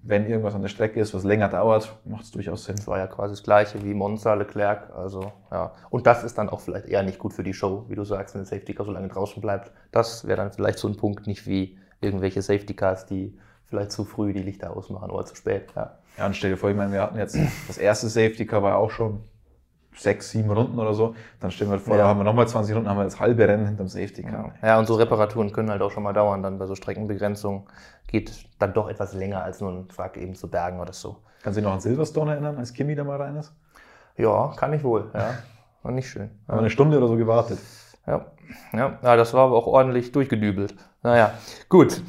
wenn 0.02 0.26
irgendwas 0.26 0.54
an 0.54 0.62
der 0.62 0.68
Strecke 0.68 1.00
ist, 1.00 1.12
was 1.12 1.22
länger 1.22 1.48
dauert, 1.48 1.96
macht 2.04 2.24
es 2.24 2.30
durchaus 2.30 2.64
Sinn. 2.64 2.76
Das 2.76 2.87
war 2.87 2.98
ja 2.98 3.07
quasi 3.07 3.35
das 3.35 3.42
gleiche 3.42 3.83
wie 3.85 3.92
Monza, 3.92 4.35
Leclerc. 4.35 4.90
Also, 4.94 5.33
ja. 5.50 5.72
Und 5.90 6.07
das 6.07 6.24
ist 6.24 6.38
dann 6.38 6.48
auch 6.48 6.61
vielleicht 6.61 6.87
eher 6.87 7.02
nicht 7.02 7.18
gut 7.18 7.35
für 7.35 7.42
die 7.42 7.52
Show, 7.52 7.85
wie 7.88 7.94
du 7.94 8.04
sagst, 8.04 8.35
wenn 8.35 8.42
der 8.42 8.46
Safety 8.46 8.74
Car 8.74 8.87
so 8.87 8.92
lange 8.92 9.09
draußen 9.09 9.42
bleibt. 9.42 9.70
Das 9.92 10.26
wäre 10.26 10.38
dann 10.38 10.52
vielleicht 10.52 10.78
so 10.78 10.88
ein 10.88 10.96
Punkt, 10.96 11.26
nicht 11.26 11.46
wie 11.46 11.78
irgendwelche 12.00 12.42
Safety 12.42 12.74
Cars, 12.74 13.07
die 13.07 13.38
vielleicht 13.66 13.92
zu 13.92 14.04
früh 14.04 14.33
die 14.33 14.42
Lichter 14.42 14.74
ausmachen 14.74 15.11
oder 15.11 15.26
zu 15.26 15.35
spät. 15.35 15.72
Ja. 15.76 15.98
Ja, 16.16 16.26
und 16.26 16.37
stell 16.37 16.50
dir 16.50 16.57
vor, 16.57 16.70
ich 16.70 16.76
meine, 16.76 16.92
wir 16.92 17.02
hatten 17.02 17.18
jetzt 17.18 17.37
das 17.66 17.76
erste 17.76 18.09
Safety 18.09 18.46
Car 18.46 18.62
war 18.62 18.78
auch 18.78 18.90
schon 18.90 19.20
sechs, 19.96 20.30
sieben 20.30 20.50
Runden 20.50 20.78
oder 20.78 20.94
so. 20.94 21.14
Dann 21.40 21.50
stellen 21.50 21.70
wir 21.70 21.78
vor, 21.78 21.96
Ja. 21.96 22.02
da 22.02 22.09
haben 22.09 22.18
wir 22.20 22.24
nochmal 22.24 22.48
20 22.48 22.74
Runden, 22.74 22.88
haben 22.88 22.96
wir 22.98 23.04
das 23.04 23.20
halbe 23.20 23.46
Rennen 23.46 23.66
hinterm 23.66 23.88
Safety 23.88 24.22
Car. 24.22 24.54
ja, 24.62 24.78
und 24.78 24.87
so 24.87 24.94
Reparaturen 24.94 25.52
können 25.52 25.70
halt 25.70 25.83
auch 25.83 25.90
schon 25.90 26.02
mal 26.02 26.12
dauern. 26.12 26.42
Dann 26.42 26.59
bei 26.59 26.66
so 26.66 26.74
Streckenbegrenzung 26.74 27.66
geht 28.07 28.33
dann 28.59 28.72
doch 28.74 28.88
etwas 28.88 29.14
länger 29.14 29.42
als 29.42 29.61
nur 29.61 29.70
ein 29.72 29.88
Truck 29.88 30.16
eben 30.16 30.35
zu 30.35 30.50
Bergen 30.50 30.80
oder 30.80 30.92
so. 30.92 31.16
Kannst 31.42 31.57
du 31.57 31.61
dich 31.61 31.66
noch 31.66 31.74
an 31.74 31.80
Silverstone 31.80 32.33
erinnern, 32.33 32.57
als 32.59 32.72
Kimi 32.72 32.94
da 32.94 33.04
mal 33.04 33.20
rein 33.20 33.37
ist? 33.37 33.52
Ja, 34.16 34.52
kann 34.57 34.72
ich 34.72 34.83
wohl. 34.85 35.11
Ja. 35.12 35.35
War 35.83 35.92
nicht 35.92 36.09
schön. 36.09 36.30
Haben 36.48 36.57
wir 36.57 36.61
eine 36.61 36.70
Stunde 36.70 36.96
oder 36.98 37.09
so 37.09 37.16
gewartet. 37.16 37.59
Ja, 38.07 38.26
ja, 38.72 38.98
ja 39.02 39.16
das 39.16 39.35
war 39.35 39.46
aber 39.46 39.57
auch 39.57 39.66
ordentlich 39.66 40.12
durchgedübelt. 40.12 40.74
Naja, 41.04 41.34
gut. 41.68 42.02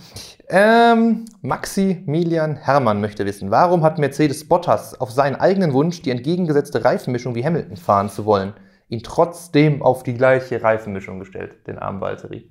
Ähm, 0.48 1.26
Maximilian 1.42 2.56
Hermann 2.56 3.02
möchte 3.02 3.26
wissen, 3.26 3.52
warum 3.52 3.84
hat 3.84 3.98
Mercedes 3.98 4.48
Bottas 4.48 5.00
auf 5.00 5.12
seinen 5.12 5.36
eigenen 5.36 5.74
Wunsch, 5.74 6.02
die 6.02 6.12
entgegengesetzte 6.12 6.86
Reifenmischung 6.86 7.36
wie 7.36 7.44
Hamilton 7.46 7.78
fahren 7.78 8.10
zu 8.10 8.26
wollen, 8.26 8.54
ihn 8.90 9.04
trotzdem 9.04 9.82
auf 9.82 10.04
die 10.04 10.14
gleiche 10.14 10.62
Reifenmischung 10.64 11.20
gestellt, 11.20 11.68
den 11.68 11.78
armen 11.78 12.00
Valtteri? 12.00 12.50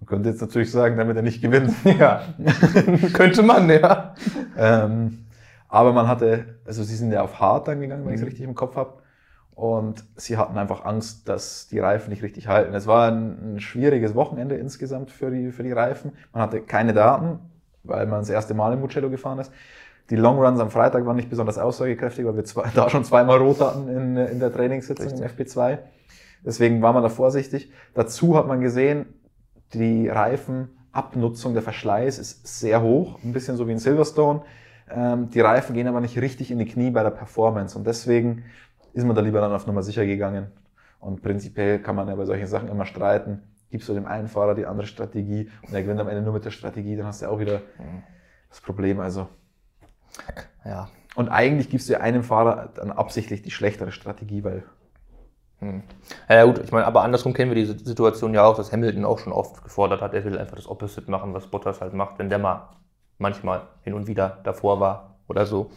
Man 0.00 0.06
könnte 0.06 0.30
jetzt 0.30 0.40
natürlich 0.40 0.70
sagen, 0.70 0.96
damit 0.96 1.16
er 1.16 1.22
nicht 1.22 1.40
gewinnt. 1.42 1.72
Ja, 1.98 2.22
könnte 3.12 3.42
man, 3.42 3.68
ja. 3.70 4.14
ähm, 4.56 5.26
aber 5.68 5.92
man 5.92 6.08
hatte, 6.08 6.56
also 6.64 6.82
sie 6.82 6.96
sind 6.96 7.12
ja 7.12 7.22
auf 7.22 7.38
hart 7.40 7.68
dann 7.68 7.80
gegangen, 7.80 8.04
wenn 8.04 8.14
ich 8.14 8.16
es 8.16 8.22
Mhm. 8.22 8.28
richtig 8.28 8.44
im 8.44 8.54
Kopf 8.54 8.74
habe. 8.76 8.94
Und 9.58 10.04
sie 10.14 10.36
hatten 10.36 10.56
einfach 10.56 10.84
Angst, 10.84 11.28
dass 11.28 11.66
die 11.66 11.80
Reifen 11.80 12.10
nicht 12.10 12.22
richtig 12.22 12.46
halten. 12.46 12.72
Es 12.74 12.86
war 12.86 13.10
ein, 13.10 13.56
ein 13.56 13.60
schwieriges 13.60 14.14
Wochenende 14.14 14.54
insgesamt 14.54 15.10
für 15.10 15.32
die, 15.32 15.50
für 15.50 15.64
die 15.64 15.72
Reifen. 15.72 16.12
Man 16.32 16.44
hatte 16.44 16.60
keine 16.60 16.92
Daten, 16.92 17.40
weil 17.82 18.06
man 18.06 18.20
das 18.20 18.30
erste 18.30 18.54
Mal 18.54 18.74
im 18.74 18.78
Mugello 18.78 19.10
gefahren 19.10 19.40
ist. 19.40 19.50
Die 20.10 20.14
Longruns 20.14 20.60
am 20.60 20.70
Freitag 20.70 21.04
waren 21.06 21.16
nicht 21.16 21.28
besonders 21.28 21.58
aussagekräftig, 21.58 22.24
weil 22.24 22.36
wir 22.36 22.44
zwei, 22.44 22.70
da 22.76 22.88
schon 22.88 23.02
zweimal 23.02 23.38
rot 23.38 23.60
hatten 23.60 23.88
in, 23.88 24.16
in 24.16 24.38
der 24.38 24.52
Trainingssitzung 24.52 25.18
im 25.18 25.24
FP2. 25.24 25.78
Deswegen 26.46 26.80
war 26.80 26.92
man 26.92 27.02
da 27.02 27.08
vorsichtig. 27.08 27.72
Dazu 27.94 28.36
hat 28.36 28.46
man 28.46 28.60
gesehen, 28.60 29.06
die 29.74 30.08
Reifenabnutzung, 30.08 31.54
der 31.54 31.64
Verschleiß 31.64 32.20
ist 32.20 32.46
sehr 32.46 32.80
hoch, 32.80 33.18
ein 33.24 33.32
bisschen 33.32 33.56
so 33.56 33.66
wie 33.66 33.72
in 33.72 33.80
Silverstone. 33.80 34.42
Ähm, 34.88 35.30
die 35.30 35.40
Reifen 35.40 35.74
gehen 35.74 35.88
aber 35.88 36.00
nicht 36.00 36.16
richtig 36.16 36.52
in 36.52 36.60
die 36.60 36.66
Knie 36.66 36.92
bei 36.92 37.02
der 37.02 37.10
Performance 37.10 37.76
und 37.76 37.88
deswegen 37.88 38.44
ist 38.92 39.04
man 39.04 39.14
da 39.14 39.22
lieber 39.22 39.40
dann 39.40 39.52
auf 39.52 39.66
Nummer 39.66 39.82
sicher 39.82 40.06
gegangen. 40.06 40.48
Und 41.00 41.22
prinzipiell 41.22 41.80
kann 41.80 41.96
man 41.96 42.08
ja 42.08 42.14
bei 42.16 42.24
solchen 42.24 42.46
Sachen 42.46 42.68
immer 42.68 42.86
streiten. 42.86 43.42
Gibst 43.70 43.88
du 43.88 43.94
dem 43.94 44.06
einen 44.06 44.28
Fahrer 44.28 44.54
die 44.54 44.66
andere 44.66 44.86
Strategie 44.86 45.50
und 45.66 45.74
er 45.74 45.82
gewinnt 45.82 46.00
am 46.00 46.08
Ende 46.08 46.22
nur 46.22 46.32
mit 46.32 46.44
der 46.44 46.50
Strategie, 46.50 46.96
dann 46.96 47.06
hast 47.06 47.22
du 47.22 47.26
auch 47.26 47.38
wieder 47.38 47.60
das 48.48 48.60
Problem. 48.60 48.98
Also. 49.00 49.28
Ja, 50.64 50.88
Und 51.14 51.28
eigentlich 51.28 51.70
gibst 51.70 51.88
du 51.88 51.92
ja 51.92 52.00
einem 52.00 52.22
Fahrer 52.22 52.70
dann 52.74 52.90
absichtlich 52.90 53.42
die 53.42 53.50
schlechtere 53.50 53.92
Strategie, 53.92 54.42
weil 54.42 54.64
Hm. 55.60 55.82
Ja, 56.28 56.44
gut, 56.44 56.58
ich 56.58 56.70
meine, 56.70 56.86
aber 56.86 57.02
andersrum 57.02 57.32
kennen 57.32 57.50
wir 57.52 57.56
die 57.56 57.84
Situation 57.84 58.32
ja 58.32 58.44
auch, 58.44 58.56
dass 58.56 58.70
Hamilton 58.72 59.04
auch 59.04 59.18
schon 59.18 59.32
oft 59.32 59.64
gefordert 59.64 60.00
hat, 60.00 60.14
er 60.14 60.24
will 60.24 60.38
einfach 60.38 60.56
das 60.56 60.68
Opposite 60.68 61.10
machen, 61.10 61.34
was 61.34 61.48
Bottas 61.48 61.80
halt 61.80 61.94
macht, 61.94 62.18
wenn 62.18 62.28
der 62.28 62.38
mal 62.38 62.68
manchmal 63.18 63.62
hin 63.82 63.94
und 63.94 64.06
wieder 64.06 64.38
davor 64.44 64.78
war 64.78 65.16
oder 65.26 65.46
so. 65.46 65.70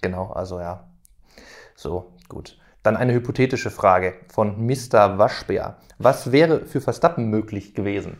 Genau, 0.00 0.30
also 0.30 0.60
ja. 0.60 0.84
So, 1.74 2.12
gut. 2.28 2.58
Dann 2.82 2.96
eine 2.96 3.14
hypothetische 3.14 3.70
Frage 3.70 4.14
von 4.28 4.64
Mr. 4.66 5.18
Waschbär. 5.18 5.78
Was 5.98 6.32
wäre 6.32 6.66
für 6.66 6.80
Verstappen 6.80 7.28
möglich 7.30 7.74
gewesen? 7.74 8.18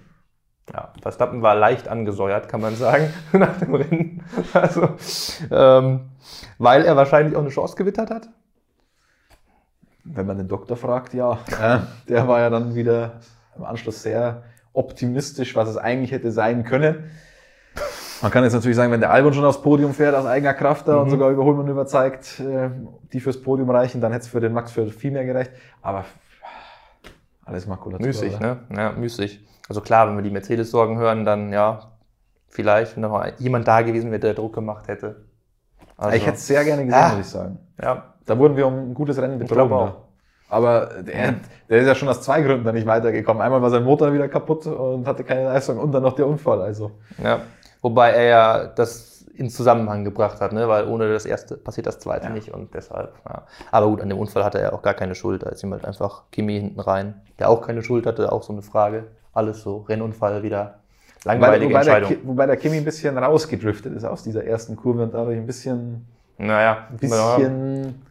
Ja, 0.72 0.92
Verstappen 1.00 1.42
war 1.42 1.54
leicht 1.54 1.86
angesäuert, 1.86 2.48
kann 2.48 2.60
man 2.60 2.74
sagen, 2.74 3.12
nach 3.32 3.58
dem 3.58 3.74
Rennen. 3.74 4.24
Also, 4.52 4.96
ähm, 5.50 6.10
weil 6.58 6.84
er 6.84 6.96
wahrscheinlich 6.96 7.36
auch 7.36 7.40
eine 7.40 7.50
Chance 7.50 7.76
gewittert 7.76 8.10
hat. 8.10 8.28
Wenn 10.02 10.26
man 10.26 10.38
den 10.38 10.48
Doktor 10.48 10.76
fragt, 10.76 11.14
ja. 11.14 11.38
Äh, 11.60 11.78
der 12.08 12.26
war 12.26 12.40
ja 12.40 12.50
dann 12.50 12.74
wieder 12.74 13.20
im 13.56 13.64
Anschluss 13.64 14.02
sehr 14.02 14.42
optimistisch, 14.72 15.54
was 15.56 15.68
es 15.68 15.76
eigentlich 15.76 16.12
hätte 16.12 16.32
sein 16.32 16.64
können. 16.64 17.10
Man 18.22 18.30
kann 18.30 18.44
jetzt 18.44 18.54
natürlich 18.54 18.76
sagen, 18.76 18.92
wenn 18.92 19.00
der 19.00 19.10
Albon 19.10 19.32
schon 19.32 19.44
aufs 19.44 19.60
Podium 19.60 19.92
fährt 19.92 20.14
aus 20.14 20.26
eigener 20.26 20.54
Kraft 20.54 20.88
da 20.88 20.96
mhm. 20.96 21.02
und 21.02 21.10
sogar 21.10 21.30
Überholmanöver 21.30 21.86
zeigt, 21.86 22.40
äh, 22.40 22.70
die 23.12 23.20
fürs 23.20 23.40
Podium 23.40 23.70
reichen, 23.70 24.00
dann 24.00 24.12
hätte 24.12 24.24
es 24.24 24.28
für 24.28 24.40
den 24.40 24.52
Max 24.52 24.72
für 24.72 24.86
viel 24.86 25.10
mehr 25.10 25.24
gereicht. 25.24 25.50
Aber 25.82 26.04
alles 27.44 27.66
Makulatur. 27.66 28.06
Müßig, 28.06 28.40
ne? 28.40 28.58
Ja, 28.74 28.92
müßig. 28.92 29.46
Also 29.68 29.80
klar, 29.80 30.08
wenn 30.08 30.16
wir 30.16 30.22
die 30.22 30.30
Mercedes-Sorgen 30.30 30.98
hören, 30.98 31.24
dann 31.24 31.52
ja, 31.52 31.92
vielleicht, 32.48 32.96
wenn 32.96 33.02
noch 33.02 33.24
jemand 33.38 33.68
da 33.68 33.82
gewesen 33.82 34.10
wäre, 34.10 34.20
der 34.20 34.34
Druck 34.34 34.54
gemacht 34.54 34.88
hätte. 34.88 35.26
Also, 35.96 36.16
ich 36.16 36.26
hätte 36.26 36.36
es 36.36 36.46
sehr 36.46 36.64
gerne 36.64 36.84
gesehen, 36.84 37.00
ja. 37.00 37.08
muss 37.08 37.26
ich 37.26 37.32
sagen. 37.32 37.58
Ja. 37.82 38.14
Da 38.26 38.38
wurden 38.38 38.56
wir 38.56 38.66
um 38.66 38.90
ein 38.90 38.94
gutes 38.94 39.18
Rennen 39.18 39.38
betrogen. 39.38 39.72
auch. 39.72 39.96
Aber 40.48 41.02
der, 41.02 41.34
der 41.68 41.78
ist 41.80 41.86
ja 41.86 41.94
schon 41.94 42.08
aus 42.08 42.22
zwei 42.22 42.40
Gründen 42.42 42.64
da 42.64 42.72
nicht 42.72 42.86
weitergekommen. 42.86 43.42
Einmal 43.42 43.62
war 43.62 43.70
sein 43.70 43.84
Motor 43.84 44.12
wieder 44.12 44.28
kaputt 44.28 44.66
und 44.66 45.06
hatte 45.06 45.24
keine 45.24 45.44
Leistung 45.44 45.78
und 45.78 45.92
dann 45.92 46.02
noch 46.02 46.14
der 46.14 46.26
Unfall. 46.26 46.60
Also. 46.62 46.92
Ja. 47.22 47.40
Wobei 47.86 48.10
er 48.10 48.24
ja 48.24 48.66
das 48.66 49.24
in 49.36 49.48
Zusammenhang 49.48 50.02
gebracht 50.02 50.40
hat, 50.40 50.52
ne? 50.52 50.66
weil 50.66 50.88
ohne 50.88 51.08
das 51.08 51.24
erste 51.24 51.56
passiert 51.56 51.86
das 51.86 52.00
zweite 52.00 52.26
ja. 52.26 52.32
nicht 52.32 52.52
und 52.52 52.74
deshalb. 52.74 53.14
Ja. 53.24 53.44
Aber 53.70 53.86
gut, 53.86 54.00
an 54.00 54.08
dem 54.08 54.18
Unfall 54.18 54.42
hatte 54.42 54.58
er 54.58 54.72
auch 54.72 54.82
gar 54.82 54.94
keine 54.94 55.14
Schuld. 55.14 55.44
Da 55.44 55.50
ist 55.50 55.62
ihm 55.62 55.70
halt 55.70 55.84
einfach 55.84 56.24
Kimi 56.32 56.54
hinten 56.54 56.80
rein, 56.80 57.22
der 57.38 57.48
auch 57.48 57.64
keine 57.64 57.84
Schuld 57.84 58.04
hatte, 58.04 58.32
auch 58.32 58.42
so 58.42 58.52
eine 58.52 58.62
Frage. 58.62 59.04
Alles 59.32 59.62
so, 59.62 59.82
Rennunfall 59.88 60.42
wieder. 60.42 60.80
Langweilige 61.22 61.70
wobei, 61.70 61.78
Entscheidung. 61.78 62.08
Der, 62.08 62.18
wobei 62.26 62.46
der 62.46 62.56
Kimi 62.56 62.78
ein 62.78 62.84
bisschen 62.84 63.16
rausgedriftet 63.16 63.94
ist 63.94 64.02
aus 64.04 64.24
dieser 64.24 64.44
ersten 64.44 64.74
Kurve 64.74 65.04
und 65.04 65.14
dadurch 65.14 65.36
ein 65.36 65.46
bisschen. 65.46 66.08
Naja, 66.38 66.88
ein 66.90 66.96
bisschen. 66.96 68.02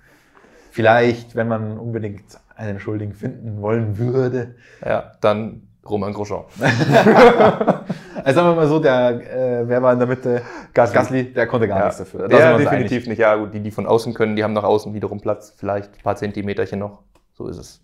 Vielleicht, 0.71 1.35
wenn 1.35 1.49
man 1.49 1.77
unbedingt 1.77 2.23
einen 2.55 2.79
Schuldigen 2.79 3.13
finden 3.13 3.61
wollen 3.61 3.97
würde. 3.97 4.55
Ja, 4.85 5.11
dann 5.19 5.63
Roman 5.85 6.13
Grosjean. 6.13 6.45
also 8.25 8.39
sagen 8.39 8.49
wir 8.49 8.55
mal 8.55 8.67
so, 8.67 8.79
der, 8.79 9.61
äh, 9.61 9.67
wer 9.67 9.83
war 9.83 9.93
in 9.93 9.99
der 9.99 10.07
Mitte? 10.07 10.41
Gasly, 10.73 10.95
Gasly 10.95 11.33
der 11.33 11.45
konnte 11.45 11.67
gar 11.67 11.77
ja. 11.77 11.85
nichts 11.85 11.99
dafür. 11.99 12.27
Der 12.27 12.57
definitiv 12.57 12.97
einig. 12.97 13.07
nicht. 13.07 13.19
Ja, 13.19 13.35
gut, 13.35 13.53
die, 13.53 13.59
die 13.59 13.69
von 13.69 13.85
außen 13.85 14.15
können, 14.15 14.35
die 14.35 14.43
haben 14.43 14.53
nach 14.53 14.63
außen 14.63 14.95
wiederum 14.95 15.21
Platz. 15.21 15.53
Vielleicht 15.55 15.93
ein 15.93 16.01
paar 16.01 16.15
Zentimeterchen 16.15 16.79
noch. 16.79 17.03
So 17.33 17.47
ist 17.47 17.57
es. 17.57 17.83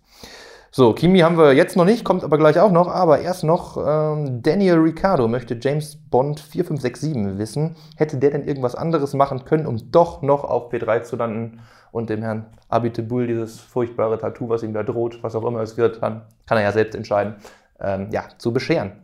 So, 0.72 0.94
Kimi 0.94 1.20
haben 1.20 1.38
wir 1.38 1.52
jetzt 1.52 1.76
noch 1.76 1.84
nicht, 1.84 2.02
kommt 2.02 2.24
aber 2.24 2.38
gleich 2.38 2.58
auch 2.58 2.72
noch. 2.72 2.88
Aber 2.88 3.20
erst 3.20 3.44
noch, 3.44 3.76
ähm, 3.76 4.42
Daniel 4.42 4.78
Ricciardo 4.78 5.28
möchte 5.28 5.56
James 5.60 5.96
Bond 6.10 6.40
4567 6.40 7.38
wissen. 7.38 7.76
Hätte 7.96 8.16
der 8.16 8.30
denn 8.30 8.48
irgendwas 8.48 8.74
anderes 8.74 9.14
machen 9.14 9.44
können, 9.44 9.66
um 9.66 9.92
doch 9.92 10.22
noch 10.22 10.42
auf 10.42 10.72
P3 10.72 11.02
zu 11.02 11.14
landen 11.14 11.60
und 11.92 12.10
dem 12.10 12.22
Herrn 12.22 12.46
Abitebul 12.68 13.28
dieses 13.28 13.60
furchtbare 13.60 14.18
Tattoo, 14.18 14.48
was 14.48 14.64
ihm 14.64 14.72
da 14.72 14.82
droht, 14.82 15.22
was 15.22 15.36
auch 15.36 15.44
immer 15.44 15.60
es 15.60 15.76
wird, 15.76 16.02
dann 16.02 16.22
kann 16.46 16.58
er 16.58 16.64
ja 16.64 16.72
selbst 16.72 16.96
entscheiden 16.96 17.36
ähm, 17.78 18.08
ja, 18.10 18.24
zu 18.38 18.52
bescheren. 18.52 19.01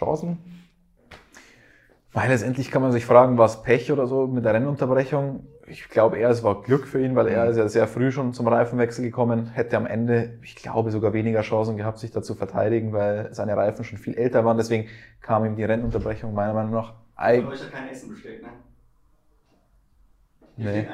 Chancen? 0.00 0.38
Weil 2.12 2.28
letztendlich 2.28 2.72
kann 2.72 2.82
man 2.82 2.90
sich 2.90 3.06
fragen, 3.06 3.38
war 3.38 3.46
es 3.46 3.62
Pech 3.62 3.92
oder 3.92 4.06
so 4.06 4.26
mit 4.26 4.44
der 4.44 4.54
Rennunterbrechung? 4.54 5.46
Ich 5.68 5.88
glaube 5.88 6.18
eher, 6.18 6.30
es 6.30 6.42
war 6.42 6.62
Glück 6.62 6.88
für 6.88 7.00
ihn, 7.00 7.14
weil 7.14 7.28
er 7.28 7.46
ist 7.46 7.56
ja 7.56 7.68
sehr 7.68 7.86
früh 7.86 8.10
schon 8.10 8.32
zum 8.32 8.48
Reifenwechsel 8.48 9.04
gekommen, 9.04 9.46
hätte 9.46 9.76
am 9.76 9.86
Ende, 9.86 10.40
ich 10.42 10.56
glaube, 10.56 10.90
sogar 10.90 11.12
weniger 11.12 11.42
Chancen 11.42 11.76
gehabt, 11.76 11.98
sich 11.98 12.10
da 12.10 12.20
zu 12.20 12.34
verteidigen, 12.34 12.92
weil 12.92 13.32
seine 13.32 13.56
Reifen 13.56 13.84
schon 13.84 13.98
viel 13.98 14.14
älter 14.14 14.44
waren. 14.44 14.56
Deswegen 14.56 14.88
kam 15.20 15.44
ihm 15.44 15.54
die 15.54 15.62
Rennunterbrechung 15.62 16.34
meiner 16.34 16.54
Meinung 16.54 16.72
nach 16.72 16.94
eigentlich. 17.14 17.44
Aber 17.44 17.52
euch 17.52 17.60
ja 17.60 17.78
kein 17.78 17.88
Essen 17.88 18.10
bestellt, 18.10 18.42
ne? 18.42 18.48
Nee. 20.56 20.86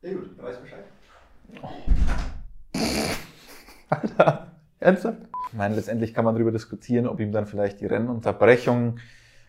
Sehr 0.00 0.14
gut, 0.14 0.30
da 0.36 0.42
weiß 0.42 0.60
Bescheid. 0.60 0.84
Oh. 1.62 1.68
Alter, 3.90 4.52
ernsthaft? 4.80 5.31
Ich 5.52 5.58
meine, 5.58 5.74
letztendlich 5.74 6.14
kann 6.14 6.24
man 6.24 6.34
darüber 6.34 6.50
diskutieren, 6.50 7.06
ob 7.06 7.20
ihm 7.20 7.30
dann 7.30 7.44
vielleicht 7.44 7.80
die 7.80 7.86
Rennunterbrechung 7.86 8.96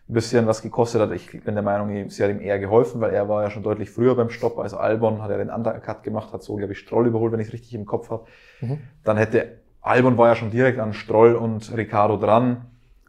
ein 0.06 0.12
bisschen 0.12 0.46
was 0.46 0.60
gekostet 0.60 1.00
hat. 1.00 1.12
Ich 1.12 1.30
bin 1.30 1.54
der 1.54 1.62
Meinung, 1.62 2.10
sie 2.10 2.22
hat 2.22 2.30
ihm 2.30 2.40
eher 2.40 2.58
geholfen, 2.58 3.00
weil 3.00 3.14
er 3.14 3.26
war 3.30 3.42
ja 3.42 3.50
schon 3.50 3.62
deutlich 3.62 3.88
früher 3.88 4.14
beim 4.14 4.28
Stopp 4.28 4.58
als 4.58 4.74
Albon, 4.74 5.22
hat 5.22 5.30
er 5.30 5.38
den 5.38 5.48
Undercut 5.48 6.02
gemacht, 6.02 6.34
hat 6.34 6.42
so, 6.42 6.56
glaube 6.56 6.74
ich, 6.74 6.78
Stroll 6.78 7.06
überholt, 7.06 7.32
wenn 7.32 7.40
ich 7.40 7.46
es 7.46 7.52
richtig 7.54 7.74
im 7.74 7.86
Kopf 7.86 8.10
habe. 8.10 8.26
Mhm. 8.60 8.80
Dann 9.02 9.16
hätte, 9.16 9.60
Albon 9.80 10.18
war 10.18 10.28
ja 10.28 10.36
schon 10.36 10.50
direkt 10.50 10.78
an 10.78 10.92
Stroll 10.92 11.34
und 11.34 11.74
Ricardo 11.74 12.18
dran. 12.18 12.66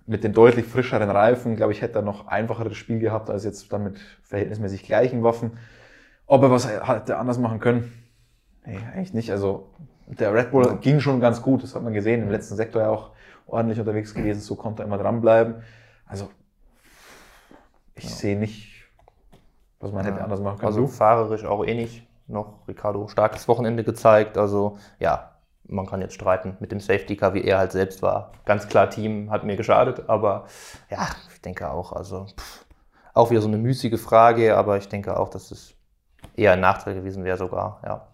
Mit 0.07 0.23
den 0.23 0.31
deutlich 0.31 0.65
frischeren 0.65 1.09
Reifen, 1.09 1.57
glaube 1.57 1.73
ich, 1.73 1.81
hätte 1.81 1.99
er 1.99 2.01
noch 2.01 2.27
einfacheres 2.27 2.77
Spiel 2.77 2.99
gehabt, 2.99 3.29
als 3.29 3.43
jetzt 3.43 3.73
dann 3.73 3.83
mit 3.83 3.99
verhältnismäßig 4.23 4.83
gleichen 4.83 5.21
Waffen. 5.21 5.57
Ob 6.27 6.43
er 6.43 6.51
was 6.51 6.69
hätte 6.69 7.17
anders 7.17 7.39
machen 7.39 7.59
können? 7.59 7.91
Nee, 8.65 8.79
eigentlich 8.93 9.13
nicht. 9.13 9.31
Also 9.31 9.67
der 10.07 10.33
Red 10.33 10.51
Bull 10.51 10.65
ja. 10.65 10.73
ging 10.73 10.99
schon 10.99 11.19
ganz 11.19 11.41
gut, 11.41 11.63
das 11.63 11.75
hat 11.75 11.83
man 11.83 11.93
gesehen. 11.93 12.23
Im 12.23 12.31
letzten 12.31 12.55
Sektor 12.55 12.81
ja 12.81 12.89
auch 12.89 13.11
ordentlich 13.47 13.79
unterwegs 13.79 14.13
gewesen, 14.13 14.41
so 14.41 14.55
konnte 14.55 14.83
er 14.83 14.87
immer 14.87 14.97
dranbleiben. 14.97 15.63
Also 16.05 16.29
ich 17.95 18.05
ja. 18.05 18.09
sehe 18.09 18.37
nicht, 18.37 18.89
was 19.79 19.91
man 19.91 20.05
ja. 20.05 20.11
hätte 20.11 20.23
anders 20.23 20.39
machen 20.39 20.59
können. 20.59 20.67
Also 20.67 20.87
fahrerisch 20.87 21.45
auch 21.45 21.65
eh 21.65 21.73
nicht. 21.73 22.07
Noch 22.27 22.67
Ricardo 22.67 23.07
starkes 23.07 23.47
Wochenende 23.47 23.83
gezeigt. 23.83 24.37
Also 24.37 24.77
ja, 24.99 25.35
man 25.67 25.85
kann 25.85 26.01
jetzt 26.01 26.13
streiten 26.13 26.57
mit 26.59 26.71
dem 26.71 26.79
Safety 26.79 27.15
Car, 27.15 27.33
wie 27.33 27.43
er 27.43 27.57
halt 27.57 27.71
selbst 27.71 28.01
war. 28.01 28.31
Ganz 28.45 28.67
klar, 28.67 28.89
Team 28.89 29.31
hat 29.31 29.43
mir 29.43 29.55
geschadet, 29.55 30.09
aber 30.09 30.45
ja, 30.89 31.07
ich 31.33 31.41
denke 31.41 31.69
auch, 31.69 31.93
also 31.93 32.25
pff, 32.25 32.65
auch 33.13 33.31
wieder 33.31 33.41
so 33.41 33.47
eine 33.47 33.57
müßige 33.57 33.99
Frage, 33.99 34.57
aber 34.57 34.77
ich 34.77 34.89
denke 34.89 35.17
auch, 35.17 35.29
dass 35.29 35.51
es 35.51 35.75
eher 36.35 36.53
ein 36.53 36.59
Nachteil 36.59 36.95
gewesen 36.95 37.23
wäre 37.23 37.37
sogar, 37.37 37.81
ja. 37.83 38.07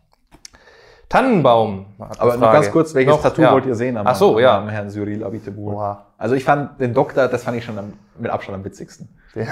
Tannenbaum. 1.12 1.88
Aber 2.00 2.38
nur 2.38 2.52
ganz 2.54 2.71
kurz, 2.71 2.95
welches 2.95 3.13
Noch, 3.13 3.21
Tattoo 3.21 3.41
ja. 3.41 3.52
wollt 3.52 3.65
ihr 3.65 3.76
sehen 3.76 3.97
am, 3.97 4.08
Ach 4.08 4.15
so, 4.15 4.39
ja. 4.39 4.60
am 4.60 4.69
Herrn 4.69 4.89
Cyril 4.89 5.26
Abiteboul? 5.26 5.97
Also 6.17 6.36
ich 6.36 6.45
fand 6.45 6.80
den 6.80 6.93
Doktor, 6.93 7.28
das 7.28 7.43
fand 7.43 7.58
ich 7.58 7.65
schon 7.65 7.78
am, 7.78 7.93
mit 8.17 8.32
Abstand 8.32 8.58
am 8.58 8.63
witzigsten. 8.63 9.10
Ja, 9.36 9.43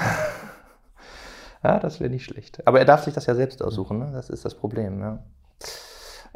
ja 1.62 1.78
das 1.78 2.00
wäre 2.00 2.08
nicht 2.08 2.24
schlecht. 2.24 2.66
Aber 2.66 2.78
er 2.78 2.86
darf 2.86 3.04
sich 3.04 3.12
das 3.12 3.26
ja 3.26 3.34
selbst 3.34 3.62
aussuchen, 3.62 3.98
ne? 3.98 4.10
das 4.14 4.30
ist 4.30 4.46
das 4.46 4.54
Problem. 4.54 5.00
Ja. 5.00 5.18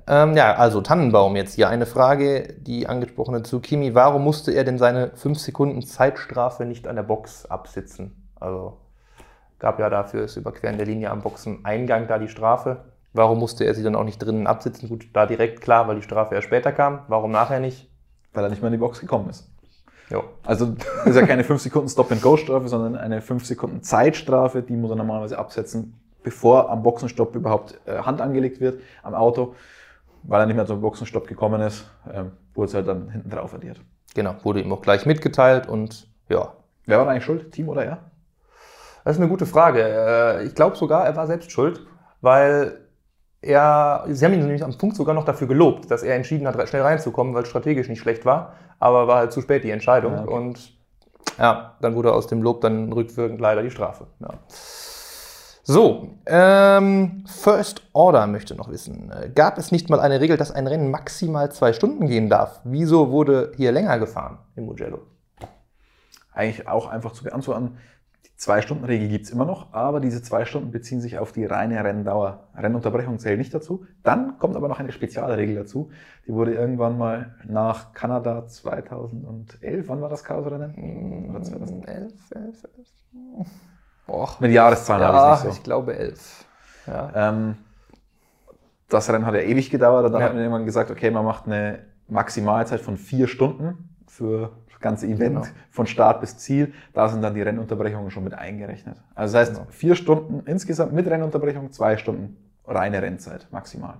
Ähm, 0.06 0.36
ja, 0.36 0.56
also 0.56 0.82
Tannenbaum 0.82 1.36
jetzt 1.36 1.54
hier. 1.54 1.70
Eine 1.70 1.86
Frage, 1.86 2.56
die 2.58 2.86
angesprochene 2.86 3.42
zu 3.42 3.60
Kimi. 3.60 3.94
Warum 3.94 4.24
musste 4.24 4.52
er 4.52 4.64
denn 4.64 4.76
seine 4.76 5.12
5 5.14 5.38
Sekunden 5.38 5.80
Zeitstrafe 5.80 6.66
nicht 6.66 6.86
an 6.86 6.96
der 6.96 7.02
Box 7.02 7.46
absitzen? 7.46 8.28
Also 8.38 8.76
gab 9.58 9.78
ja 9.78 9.88
dafür 9.88 10.20
das 10.20 10.36
Überqueren 10.36 10.76
der 10.76 10.84
Linie 10.84 11.10
am 11.10 11.22
Boxeneingang 11.22 12.08
da 12.08 12.18
die 12.18 12.28
Strafe. 12.28 12.84
Warum 13.14 13.38
musste 13.38 13.64
er 13.64 13.74
sie 13.74 13.84
dann 13.84 13.94
auch 13.94 14.02
nicht 14.02 14.18
drinnen 14.18 14.48
absitzen? 14.48 14.88
Gut, 14.88 15.06
da 15.12 15.24
direkt 15.24 15.60
klar, 15.60 15.86
weil 15.86 15.96
die 15.96 16.02
Strafe 16.02 16.34
erst 16.34 16.48
später 16.48 16.72
kam. 16.72 17.02
Warum 17.06 17.30
nachher 17.30 17.60
nicht? 17.60 17.88
Weil 18.32 18.42
er 18.42 18.50
nicht 18.50 18.60
mehr 18.60 18.68
in 18.68 18.72
die 18.72 18.78
Box 18.78 19.00
gekommen 19.00 19.30
ist. 19.30 19.48
Jo. 20.10 20.24
Also 20.44 20.74
ist 21.04 21.14
ja 21.14 21.24
keine 21.24 21.44
5 21.44 21.62
Sekunden 21.62 21.88
Stop-and-Go-Strafe, 21.88 22.68
sondern 22.68 22.96
eine 22.96 23.22
5 23.22 23.46
Sekunden 23.46 23.82
Zeitstrafe, 23.84 24.62
die 24.62 24.74
muss 24.74 24.90
er 24.90 24.96
normalerweise 24.96 25.38
absetzen, 25.38 25.94
bevor 26.24 26.68
am 26.68 26.82
Boxenstopp 26.82 27.36
überhaupt 27.36 27.78
äh, 27.86 27.98
Hand 27.98 28.20
angelegt 28.20 28.60
wird 28.60 28.82
am 29.04 29.14
Auto. 29.14 29.54
Weil 30.24 30.40
er 30.40 30.46
nicht 30.46 30.56
mehr 30.56 30.66
zum 30.66 30.80
Boxenstopp 30.80 31.28
gekommen 31.28 31.60
ist, 31.60 31.88
äh, 32.12 32.24
wurde 32.54 32.68
es 32.68 32.74
halt 32.74 32.88
dann 32.88 33.10
hinten 33.10 33.30
drauf 33.30 33.54
addiert. 33.54 33.80
Genau, 34.14 34.34
wurde 34.42 34.60
ihm 34.60 34.72
auch 34.72 34.82
gleich 34.82 35.06
mitgeteilt 35.06 35.68
und 35.68 36.08
ja. 36.28 36.52
Wer 36.86 36.98
war 36.98 37.04
da 37.04 37.12
eigentlich 37.12 37.24
schuld? 37.24 37.52
Team 37.52 37.68
oder 37.68 37.84
er? 37.84 37.98
Das 39.04 39.16
ist 39.16 39.22
eine 39.22 39.30
gute 39.30 39.46
Frage. 39.46 39.82
Äh, 39.82 40.46
ich 40.46 40.54
glaube 40.56 40.76
sogar, 40.76 41.06
er 41.06 41.14
war 41.14 41.28
selbst 41.28 41.52
schuld, 41.52 41.86
weil 42.20 42.83
er, 43.44 44.04
sie 44.08 44.24
haben 44.24 44.32
ihn 44.32 44.40
nämlich 44.40 44.64
am 44.64 44.76
Punkt 44.76 44.96
sogar 44.96 45.14
noch 45.14 45.24
dafür 45.24 45.46
gelobt, 45.46 45.90
dass 45.90 46.02
er 46.02 46.14
entschieden 46.14 46.46
hat, 46.46 46.68
schnell 46.68 46.82
reinzukommen, 46.82 47.34
weil 47.34 47.42
es 47.42 47.48
strategisch 47.48 47.88
nicht 47.88 48.00
schlecht 48.00 48.24
war, 48.24 48.54
aber 48.78 49.06
war 49.06 49.18
halt 49.18 49.32
zu 49.32 49.40
spät 49.40 49.64
die 49.64 49.70
Entscheidung. 49.70 50.14
Ja, 50.14 50.22
okay. 50.22 50.34
Und 50.34 50.72
ja, 51.38 51.76
dann 51.80 51.94
wurde 51.94 52.12
aus 52.12 52.26
dem 52.26 52.42
Lob 52.42 52.60
dann 52.60 52.92
rückwirkend 52.92 53.40
leider 53.40 53.62
die 53.62 53.70
Strafe. 53.70 54.06
Ja. 54.20 54.30
So, 55.66 56.10
ähm, 56.26 57.24
First 57.26 57.82
Order 57.94 58.26
möchte 58.26 58.54
noch 58.54 58.70
wissen. 58.70 59.10
Gab 59.34 59.56
es 59.56 59.72
nicht 59.72 59.88
mal 59.88 60.00
eine 60.00 60.20
Regel, 60.20 60.36
dass 60.36 60.50
ein 60.50 60.66
Rennen 60.66 60.90
maximal 60.90 61.50
zwei 61.52 61.72
Stunden 61.72 62.06
gehen 62.06 62.28
darf? 62.28 62.60
Wieso 62.64 63.10
wurde 63.10 63.52
hier 63.56 63.72
länger 63.72 63.98
gefahren 63.98 64.38
im 64.56 64.66
Mugello? 64.66 64.98
Eigentlich 66.32 66.68
auch 66.68 66.88
einfach 66.88 67.12
zu 67.12 67.24
beantworten. 67.24 67.78
Zwei-Stunden-Regel 68.36 69.08
gibt's 69.08 69.30
immer 69.30 69.44
noch, 69.44 69.72
aber 69.72 70.00
diese 70.00 70.20
zwei 70.20 70.44
Stunden 70.44 70.72
beziehen 70.72 71.00
sich 71.00 71.18
auf 71.18 71.30
die 71.30 71.44
reine 71.44 71.82
Renndauer. 71.82 72.48
Rennunterbrechung 72.56 73.18
zählt 73.20 73.38
nicht 73.38 73.54
dazu. 73.54 73.86
Dann 74.02 74.38
kommt 74.38 74.56
aber 74.56 74.66
noch 74.66 74.80
eine 74.80 74.90
Spezialregel 74.90 75.54
dazu. 75.54 75.90
Die 76.26 76.32
wurde 76.32 76.52
irgendwann 76.52 76.98
mal 76.98 77.36
nach 77.44 77.92
Kanada 77.92 78.46
2011, 78.46 79.88
wann 79.88 80.00
war 80.00 80.08
das 80.08 80.24
Chaosrennen? 80.24 81.30
Oder 81.30 81.42
2011, 81.42 82.12
11, 82.30 82.64
11. 82.76 83.48
Boah. 84.06 84.28
Mit 84.40 84.52
Jahreszahlen 84.52 85.02
ja, 85.02 85.12
habe 85.12 85.36
ich 85.38 85.44
nicht 85.44 85.52
so. 85.52 85.58
ich 85.58 85.62
glaube 85.62 85.96
11. 85.96 86.44
Ja. 86.86 87.12
Ähm, 87.14 87.56
das 88.88 89.08
Rennen 89.10 89.26
hat 89.26 89.34
ja 89.34 89.40
ewig 89.40 89.70
gedauert. 89.70 90.12
Dann 90.12 90.20
ja. 90.20 90.26
hat 90.26 90.34
man 90.34 90.42
irgendwann 90.42 90.66
gesagt, 90.66 90.90
okay, 90.90 91.10
man 91.10 91.24
macht 91.24 91.46
eine 91.46 91.84
Maximalzeit 92.08 92.80
von 92.80 92.96
vier 92.96 93.28
Stunden 93.28 93.96
für 94.06 94.52
ganze 94.84 95.06
Event 95.06 95.42
genau. 95.42 95.46
von 95.70 95.86
Start 95.86 96.20
bis 96.20 96.36
Ziel, 96.36 96.72
da 96.92 97.08
sind 97.08 97.22
dann 97.22 97.34
die 97.34 97.42
Rennunterbrechungen 97.42 98.10
schon 98.10 98.22
mit 98.22 98.34
eingerechnet. 98.34 99.02
Also 99.16 99.32
das 99.32 99.48
heißt, 99.48 99.58
genau. 99.58 99.70
vier 99.70 99.96
Stunden 99.96 100.46
insgesamt 100.46 100.92
mit 100.92 101.08
Rennunterbrechung, 101.08 101.72
zwei 101.72 101.96
Stunden 101.96 102.36
reine 102.66 103.02
Rennzeit 103.02 103.48
maximal. 103.50 103.96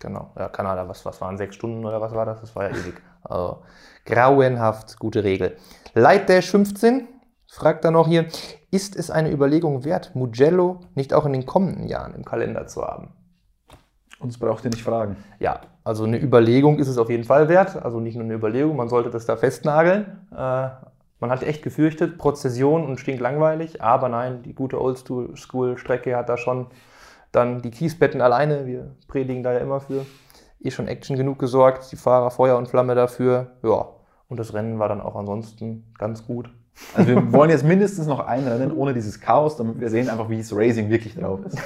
Genau, 0.00 0.32
ja, 0.36 0.48
Kanada, 0.48 0.88
was, 0.88 1.04
was 1.04 1.20
waren 1.20 1.38
sechs 1.38 1.54
Stunden 1.54 1.84
oder 1.84 2.00
was 2.00 2.12
war 2.12 2.26
das? 2.26 2.40
Das 2.40 2.56
war 2.56 2.64
ja 2.64 2.70
ewig. 2.70 2.94
Also, 3.22 3.62
grauenhaft, 4.04 4.98
gute 4.98 5.22
Regel. 5.22 5.56
Light 5.94 6.28
Dash 6.28 6.50
15 6.50 7.06
fragt 7.46 7.84
er 7.84 7.90
noch 7.90 8.08
hier, 8.08 8.26
ist 8.70 8.96
es 8.96 9.10
eine 9.10 9.30
Überlegung 9.30 9.84
wert, 9.84 10.14
Mugello 10.14 10.80
nicht 10.94 11.14
auch 11.14 11.26
in 11.26 11.32
den 11.32 11.46
kommenden 11.46 11.86
Jahren 11.86 12.14
im 12.14 12.24
Kalender 12.24 12.66
zu 12.66 12.82
haben? 12.82 13.12
Uns 14.18 14.38
braucht 14.38 14.64
ihr 14.64 14.70
nicht 14.70 14.82
fragen. 14.82 15.16
Ja, 15.38 15.60
also 15.90 16.04
eine 16.04 16.22
Überlegung 16.22 16.78
ist 16.78 16.86
es 16.86 16.98
auf 16.98 17.10
jeden 17.10 17.24
Fall 17.24 17.48
wert. 17.48 17.74
Also 17.82 17.98
nicht 17.98 18.14
nur 18.14 18.22
eine 18.22 18.34
Überlegung, 18.34 18.76
man 18.76 18.88
sollte 18.88 19.10
das 19.10 19.26
da 19.26 19.36
festnageln. 19.36 20.06
Äh, 20.30 20.68
man 21.18 21.30
hat 21.30 21.42
echt 21.42 21.64
gefürchtet, 21.64 22.16
Prozession 22.16 22.84
und 22.86 23.00
stinkt 23.00 23.20
langweilig, 23.20 23.82
aber 23.82 24.08
nein, 24.08 24.44
die 24.44 24.54
gute 24.54 24.80
Oldschool-Strecke 24.80 26.16
hat 26.16 26.28
da 26.28 26.36
schon 26.36 26.68
dann 27.32 27.60
die 27.60 27.72
Kiesbetten 27.72 28.20
alleine, 28.20 28.66
wir 28.66 28.94
predigen 29.08 29.42
da 29.42 29.52
ja 29.52 29.58
immer 29.58 29.80
für, 29.80 30.06
eh 30.60 30.70
schon 30.70 30.86
Action 30.86 31.16
genug 31.16 31.40
gesorgt, 31.40 31.90
die 31.90 31.96
Fahrer 31.96 32.30
Feuer 32.30 32.56
und 32.56 32.68
Flamme 32.68 32.94
dafür, 32.94 33.48
ja. 33.64 33.88
Und 34.28 34.38
das 34.38 34.54
Rennen 34.54 34.78
war 34.78 34.88
dann 34.88 35.00
auch 35.00 35.16
ansonsten 35.16 35.92
ganz 35.98 36.24
gut. 36.24 36.50
Also 36.94 37.08
wir 37.08 37.32
wollen 37.32 37.50
jetzt 37.50 37.64
mindestens 37.64 38.06
noch 38.06 38.20
ein 38.20 38.46
Rennen 38.46 38.72
ohne 38.72 38.94
dieses 38.94 39.20
Chaos, 39.20 39.56
damit 39.56 39.80
wir 39.80 39.90
sehen 39.90 40.08
einfach, 40.08 40.28
wie 40.28 40.38
das 40.38 40.52
Racing 40.52 40.90
wirklich 40.90 41.14
drauf 41.14 41.40
ist. 41.46 41.58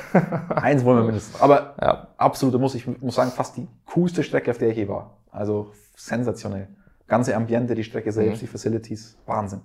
Eins 0.54 0.84
wollen 0.84 0.98
wir 0.98 1.04
mindestens. 1.04 1.40
Aber 1.40 1.74
ja. 1.80 2.08
absolut, 2.16 2.60
muss 2.60 2.74
ich 2.74 2.86
muss 3.00 3.14
sagen, 3.14 3.30
fast 3.30 3.56
die 3.56 3.68
coolste 3.86 4.22
Strecke, 4.22 4.50
auf 4.50 4.58
der 4.58 4.70
ich 4.70 4.76
je 4.76 4.88
war. 4.88 5.18
Also 5.30 5.72
sensationell. 5.96 6.68
Ganze 7.06 7.36
Ambiente, 7.36 7.74
die 7.74 7.84
Strecke 7.84 8.12
selbst, 8.12 8.36
mhm. 8.36 8.46
die 8.46 8.46
Facilities, 8.46 9.16
Wahnsinn. 9.26 9.60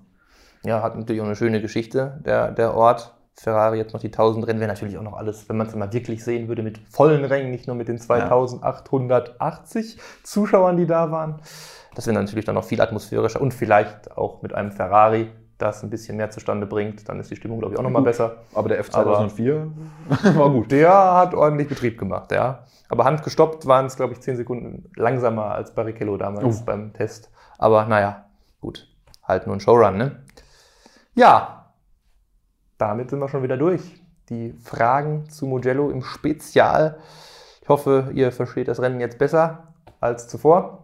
Ja, 0.64 0.82
hat 0.82 0.98
natürlich 0.98 1.22
auch 1.22 1.26
eine 1.26 1.36
schöne 1.36 1.62
Geschichte, 1.62 2.20
der, 2.26 2.52
der 2.52 2.74
Ort. 2.74 3.16
Ferrari 3.36 3.78
jetzt 3.78 3.94
noch 3.94 4.02
die 4.02 4.08
1000 4.08 4.46
Rennen, 4.48 4.60
wäre 4.60 4.68
natürlich 4.68 4.98
auch 4.98 5.04
noch 5.04 5.14
alles, 5.14 5.48
wenn 5.48 5.56
man 5.56 5.68
es 5.68 5.76
mal 5.76 5.94
wirklich 5.94 6.26
sehen 6.26 6.50
würde, 6.50 6.62
mit 6.62 6.78
vollen 6.90 7.24
Rängen, 7.24 7.52
nicht 7.52 7.68
nur 7.68 7.76
mit 7.78 7.88
den 7.88 7.98
2880 7.98 9.96
ja. 9.96 10.02
Zuschauern, 10.24 10.76
die 10.76 10.86
da 10.86 11.10
waren. 11.10 11.42
Das 12.00 12.08
wäre 12.08 12.18
natürlich 12.18 12.46
dann 12.46 12.56
noch 12.56 12.64
viel 12.64 12.80
atmosphärischer 12.80 13.42
und 13.42 13.54
vielleicht 13.54 14.16
auch 14.16 14.42
mit 14.42 14.54
einem 14.54 14.72
Ferrari, 14.72 15.30
das 15.58 15.84
ein 15.84 15.90
bisschen 15.90 16.16
mehr 16.16 16.30
zustande 16.30 16.66
bringt, 16.66 17.10
dann 17.10 17.20
ist 17.20 17.30
die 17.30 17.36
Stimmung, 17.36 17.60
glaube 17.60 17.74
ich, 17.74 17.78
auch 17.78 17.84
nochmal 17.84 18.04
besser. 18.04 18.38
Aber 18.54 18.70
der 18.70 18.82
F2004 18.86 19.70
war 20.38 20.50
gut. 20.50 20.72
Der 20.72 20.94
hat 20.94 21.34
ordentlich 21.34 21.68
Betrieb 21.68 22.00
gemacht, 22.00 22.32
ja. 22.32 22.64
Aber 22.88 23.04
handgestoppt 23.04 23.66
waren 23.66 23.88
es, 23.88 23.98
glaube 23.98 24.14
ich, 24.14 24.22
10 24.22 24.38
Sekunden 24.38 24.90
langsamer 24.96 25.48
als 25.48 25.76
Barrichello 25.76 26.16
damals 26.16 26.62
uh. 26.62 26.66
beim 26.66 26.94
Test. 26.94 27.32
Aber 27.58 27.84
naja, 27.84 28.28
gut. 28.62 28.88
Halt 29.22 29.46
nur 29.46 29.58
ein 29.58 29.60
Showrun, 29.60 29.98
ne? 29.98 30.24
Ja, 31.16 31.74
damit 32.78 33.10
sind 33.10 33.20
wir 33.20 33.28
schon 33.28 33.44
wieder 33.44 33.58
durch. 33.58 34.02
Die 34.30 34.54
Fragen 34.54 35.30
zu 35.30 35.48
Mugello 35.48 35.90
im 35.90 36.02
Spezial. 36.02 36.98
Ich 37.62 37.68
hoffe, 37.68 38.12
ihr 38.14 38.32
versteht 38.32 38.70
das 38.70 38.80
Rennen 38.80 39.02
jetzt 39.02 39.18
besser 39.18 39.74
als 40.00 40.30
zuvor. 40.30 40.79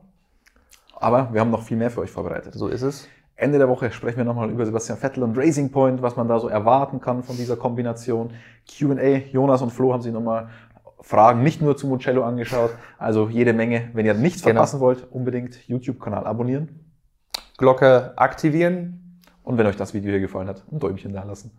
Aber 0.95 1.33
wir 1.33 1.41
haben 1.41 1.51
noch 1.51 1.63
viel 1.63 1.77
mehr 1.77 1.91
für 1.91 2.01
euch 2.01 2.11
vorbereitet. 2.11 2.53
So 2.53 2.67
ist 2.67 2.81
es. 2.81 3.07
Ende 3.35 3.57
der 3.57 3.67
Woche 3.67 3.91
sprechen 3.91 4.17
wir 4.17 4.23
nochmal 4.23 4.49
über 4.49 4.65
Sebastian 4.65 4.97
Vettel 4.97 5.23
und 5.23 5.37
Racing 5.37 5.69
Point, 5.69 6.01
was 6.01 6.15
man 6.15 6.27
da 6.27 6.39
so 6.39 6.47
erwarten 6.47 7.01
kann 7.01 7.21
von 7.21 7.35
dieser 7.35 7.57
Kombination. 7.57 8.31
QA, 8.65 9.17
Jonas 9.31 9.61
und 9.61 9.71
Flo 9.71 9.91
haben 9.91 10.01
sich 10.01 10.13
nochmal 10.13 10.49
Fragen 11.01 11.43
nicht 11.43 11.61
nur 11.61 11.75
zu 11.75 11.87
Mugello 11.87 12.23
angeschaut. 12.23 12.71
Also 12.97 13.27
jede 13.29 13.53
Menge. 13.53 13.89
Wenn 13.93 14.05
ihr 14.05 14.13
nichts 14.13 14.41
genau. 14.41 14.55
verpassen 14.55 14.79
wollt, 14.79 15.11
unbedingt 15.11 15.67
YouTube-Kanal 15.67 16.25
abonnieren. 16.25 16.79
Glocke 17.57 18.13
aktivieren. 18.17 19.21
Und 19.43 19.57
wenn 19.57 19.67
euch 19.67 19.77
das 19.77 19.93
Video 19.93 20.11
hier 20.11 20.19
gefallen 20.19 20.47
hat, 20.47 20.63
ein 20.71 20.79
Däumchen 20.79 21.13
da 21.13 21.23
lassen. 21.23 21.51